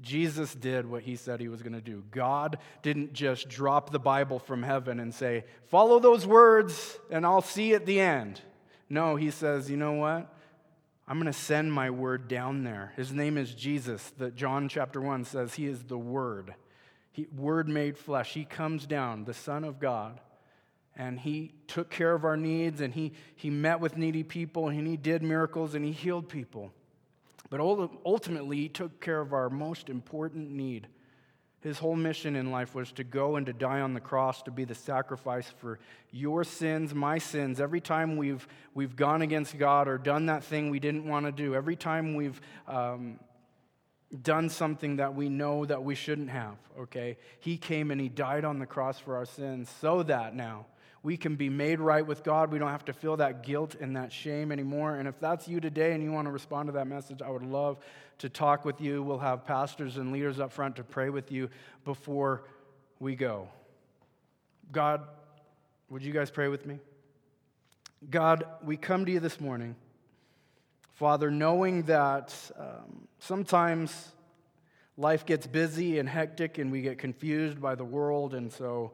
Jesus 0.00 0.54
did 0.54 0.88
what 0.88 1.02
he 1.02 1.16
said 1.16 1.40
he 1.40 1.48
was 1.48 1.62
going 1.62 1.72
to 1.74 1.80
do. 1.80 2.04
God 2.10 2.58
didn't 2.82 3.12
just 3.12 3.48
drop 3.48 3.90
the 3.90 3.98
Bible 3.98 4.38
from 4.38 4.62
heaven 4.62 5.00
and 5.00 5.14
say, 5.14 5.44
Follow 5.66 5.98
those 5.98 6.26
words 6.26 6.98
and 7.10 7.24
I'll 7.24 7.42
see 7.42 7.74
at 7.74 7.86
the 7.86 8.00
end. 8.00 8.40
No, 8.90 9.16
he 9.16 9.30
says, 9.30 9.70
You 9.70 9.76
know 9.76 9.92
what? 9.92 10.32
I'm 11.08 11.18
going 11.20 11.32
to 11.32 11.38
send 11.38 11.72
my 11.72 11.90
word 11.90 12.28
down 12.28 12.64
there. 12.64 12.92
His 12.96 13.12
name 13.12 13.38
is 13.38 13.54
Jesus. 13.54 14.12
That 14.18 14.34
John 14.34 14.68
chapter 14.68 15.00
1 15.00 15.24
says 15.24 15.54
he 15.54 15.66
is 15.66 15.84
the 15.84 15.98
word. 15.98 16.54
He, 17.16 17.26
word 17.34 17.66
made 17.66 17.96
flesh. 17.96 18.34
He 18.34 18.44
comes 18.44 18.86
down, 18.86 19.24
the 19.24 19.32
Son 19.32 19.64
of 19.64 19.80
God, 19.80 20.20
and 20.94 21.18
he 21.18 21.54
took 21.66 21.88
care 21.88 22.12
of 22.12 22.26
our 22.26 22.36
needs 22.36 22.82
and 22.82 22.92
he, 22.92 23.14
he 23.34 23.48
met 23.48 23.80
with 23.80 23.96
needy 23.96 24.22
people 24.22 24.68
and 24.68 24.86
he 24.86 24.98
did 24.98 25.22
miracles 25.22 25.74
and 25.74 25.82
he 25.82 25.92
healed 25.92 26.28
people. 26.28 26.72
But 27.48 27.60
ultimately, 27.60 28.58
he 28.58 28.68
took 28.68 29.00
care 29.00 29.20
of 29.20 29.32
our 29.32 29.48
most 29.48 29.88
important 29.88 30.50
need. 30.50 30.88
His 31.60 31.78
whole 31.78 31.96
mission 31.96 32.36
in 32.36 32.50
life 32.50 32.74
was 32.74 32.92
to 32.92 33.04
go 33.04 33.36
and 33.36 33.46
to 33.46 33.54
die 33.54 33.80
on 33.80 33.94
the 33.94 34.00
cross 34.00 34.42
to 34.42 34.50
be 34.50 34.64
the 34.64 34.74
sacrifice 34.74 35.50
for 35.58 35.78
your 36.10 36.44
sins, 36.44 36.94
my 36.94 37.16
sins. 37.16 37.62
Every 37.62 37.80
time 37.80 38.18
we've, 38.18 38.46
we've 38.74 38.94
gone 38.94 39.22
against 39.22 39.56
God 39.56 39.88
or 39.88 39.96
done 39.96 40.26
that 40.26 40.44
thing 40.44 40.68
we 40.68 40.80
didn't 40.80 41.08
want 41.08 41.24
to 41.24 41.32
do, 41.32 41.54
every 41.54 41.76
time 41.76 42.14
we've 42.14 42.38
um, 42.68 43.18
done 44.22 44.48
something 44.48 44.96
that 44.96 45.14
we 45.14 45.28
know 45.28 45.64
that 45.64 45.82
we 45.82 45.94
shouldn't 45.94 46.30
have, 46.30 46.56
okay, 46.78 47.18
He 47.40 47.56
came 47.56 47.90
and 47.90 48.00
He 48.00 48.08
died 48.08 48.44
on 48.44 48.58
the 48.58 48.66
cross 48.66 48.98
for 48.98 49.16
our 49.16 49.26
sins 49.26 49.70
so 49.80 50.02
that 50.04 50.34
now 50.34 50.66
we 51.02 51.16
can 51.16 51.36
be 51.36 51.48
made 51.48 51.78
right 51.78 52.04
with 52.04 52.24
God. 52.24 52.50
We 52.50 52.58
don't 52.58 52.70
have 52.70 52.84
to 52.86 52.92
feel 52.92 53.16
that 53.18 53.44
guilt 53.44 53.76
and 53.80 53.94
that 53.96 54.12
shame 54.12 54.50
anymore. 54.50 54.96
And 54.96 55.06
if 55.06 55.20
that's 55.20 55.46
you 55.46 55.60
today 55.60 55.92
and 55.92 56.02
you 56.02 56.10
want 56.10 56.26
to 56.26 56.32
respond 56.32 56.66
to 56.66 56.72
that 56.72 56.88
message, 56.88 57.22
I 57.22 57.30
would 57.30 57.44
love 57.44 57.78
to 58.18 58.28
talk 58.28 58.64
with 58.64 58.80
you. 58.80 59.02
We'll 59.04 59.18
have 59.18 59.44
pastors 59.44 59.98
and 59.98 60.12
leaders 60.12 60.40
up 60.40 60.52
front 60.52 60.76
to 60.76 60.82
pray 60.82 61.10
with 61.10 61.30
you 61.30 61.48
before 61.84 62.42
we 62.98 63.14
go. 63.14 63.48
God, 64.72 65.02
would 65.90 66.02
you 66.02 66.12
guys 66.12 66.28
pray 66.28 66.48
with 66.48 66.66
me? 66.66 66.80
God, 68.10 68.44
we 68.64 68.76
come 68.76 69.04
to 69.06 69.12
you 69.12 69.20
this 69.20 69.40
morning, 69.40 69.76
Father, 70.96 71.30
knowing 71.30 71.82
that 71.82 72.34
um, 72.58 73.06
sometimes 73.18 74.12
life 74.96 75.26
gets 75.26 75.46
busy 75.46 75.98
and 75.98 76.08
hectic 76.08 76.56
and 76.56 76.72
we 76.72 76.80
get 76.80 76.96
confused 76.96 77.60
by 77.60 77.74
the 77.74 77.84
world, 77.84 78.32
and 78.32 78.50
so 78.50 78.92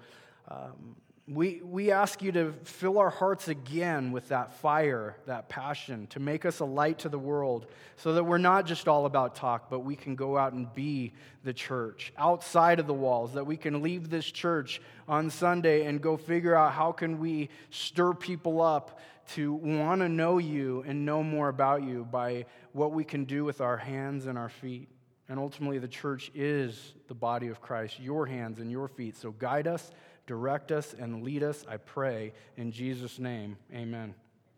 um, 0.49 0.97
we, 1.29 1.63
we 1.63 1.93
ask 1.93 2.21
you 2.21 2.33
to 2.33 2.55
fill 2.65 2.99
our 2.99 3.09
hearts 3.09 3.47
again 3.47 4.11
with 4.11 4.27
that 4.31 4.53
fire, 4.55 5.17
that 5.27 5.49
passion, 5.49 6.09
to 6.09 6.19
make 6.19 6.45
us 6.45 6.59
a 6.59 6.65
light 6.65 6.99
to 6.99 7.09
the 7.09 7.21
world 7.21 7.67
so 7.95 8.15
that 8.15 8.25
we're 8.25 8.37
not 8.37 8.67
just 8.67 8.89
all 8.89 9.07
about 9.07 9.37
talk, 9.37 9.71
but 9.71 9.81
we 9.81 9.95
can 9.95 10.17
go 10.17 10.37
out 10.37 10.55
and 10.55 10.75
be 10.75 11.13
the 11.45 11.53
church 11.53 12.13
outside 12.19 12.81
of 12.81 12.89
the 12.89 12.95
walls, 12.95 13.35
that 13.35 13.47
we 13.47 13.57
can 13.57 13.81
leave 13.81 14.11
this 14.11 14.29
church 14.29 14.83
on 15.07 15.31
Sunday 15.31 15.87
and 15.87 16.01
go 16.01 16.17
figure 16.17 16.57
out 16.57 16.73
how 16.73 16.91
can 16.91 17.21
we 17.21 17.49
stir 17.71 18.13
people 18.13 18.61
up 18.61 18.99
to 19.29 19.53
want 19.53 20.01
to 20.01 20.09
know 20.09 20.39
you 20.39 20.85
and 20.87 21.05
know 21.05 21.23
more 21.23 21.49
about 21.49 21.83
you 21.83 22.05
by 22.05 22.47
what 22.73 22.93
we 22.93 23.05
can 23.05 23.25
do 23.25 23.45
with 23.45 23.61
our 23.61 23.77
hands 23.77 24.27
and 24.27 24.37
our 24.37 24.49
feet. 24.49 24.89
And 25.29 25.39
ultimately, 25.39 25.79
the 25.79 25.89
church 25.89 26.31
is 26.35 26.95
the 27.09 27.15
body 27.15 27.49
of 27.49 27.61
Christ, 27.61 28.01
your 28.01 28.27
hands 28.27 28.59
and 28.59 28.71
your 28.71 28.89
feet. 28.89 29.17
So 29.17 29.31
guide 29.31 29.67
us 29.67 29.91
direct 30.27 30.73
us 30.73 30.95
and 30.95 31.23
lead 31.23 31.43
us, 31.43 31.65
I 31.69 31.77
pray. 31.77 32.33
In 32.57 32.73
Jesus' 32.73 33.19
name, 33.19 33.57
amen. 33.73 34.15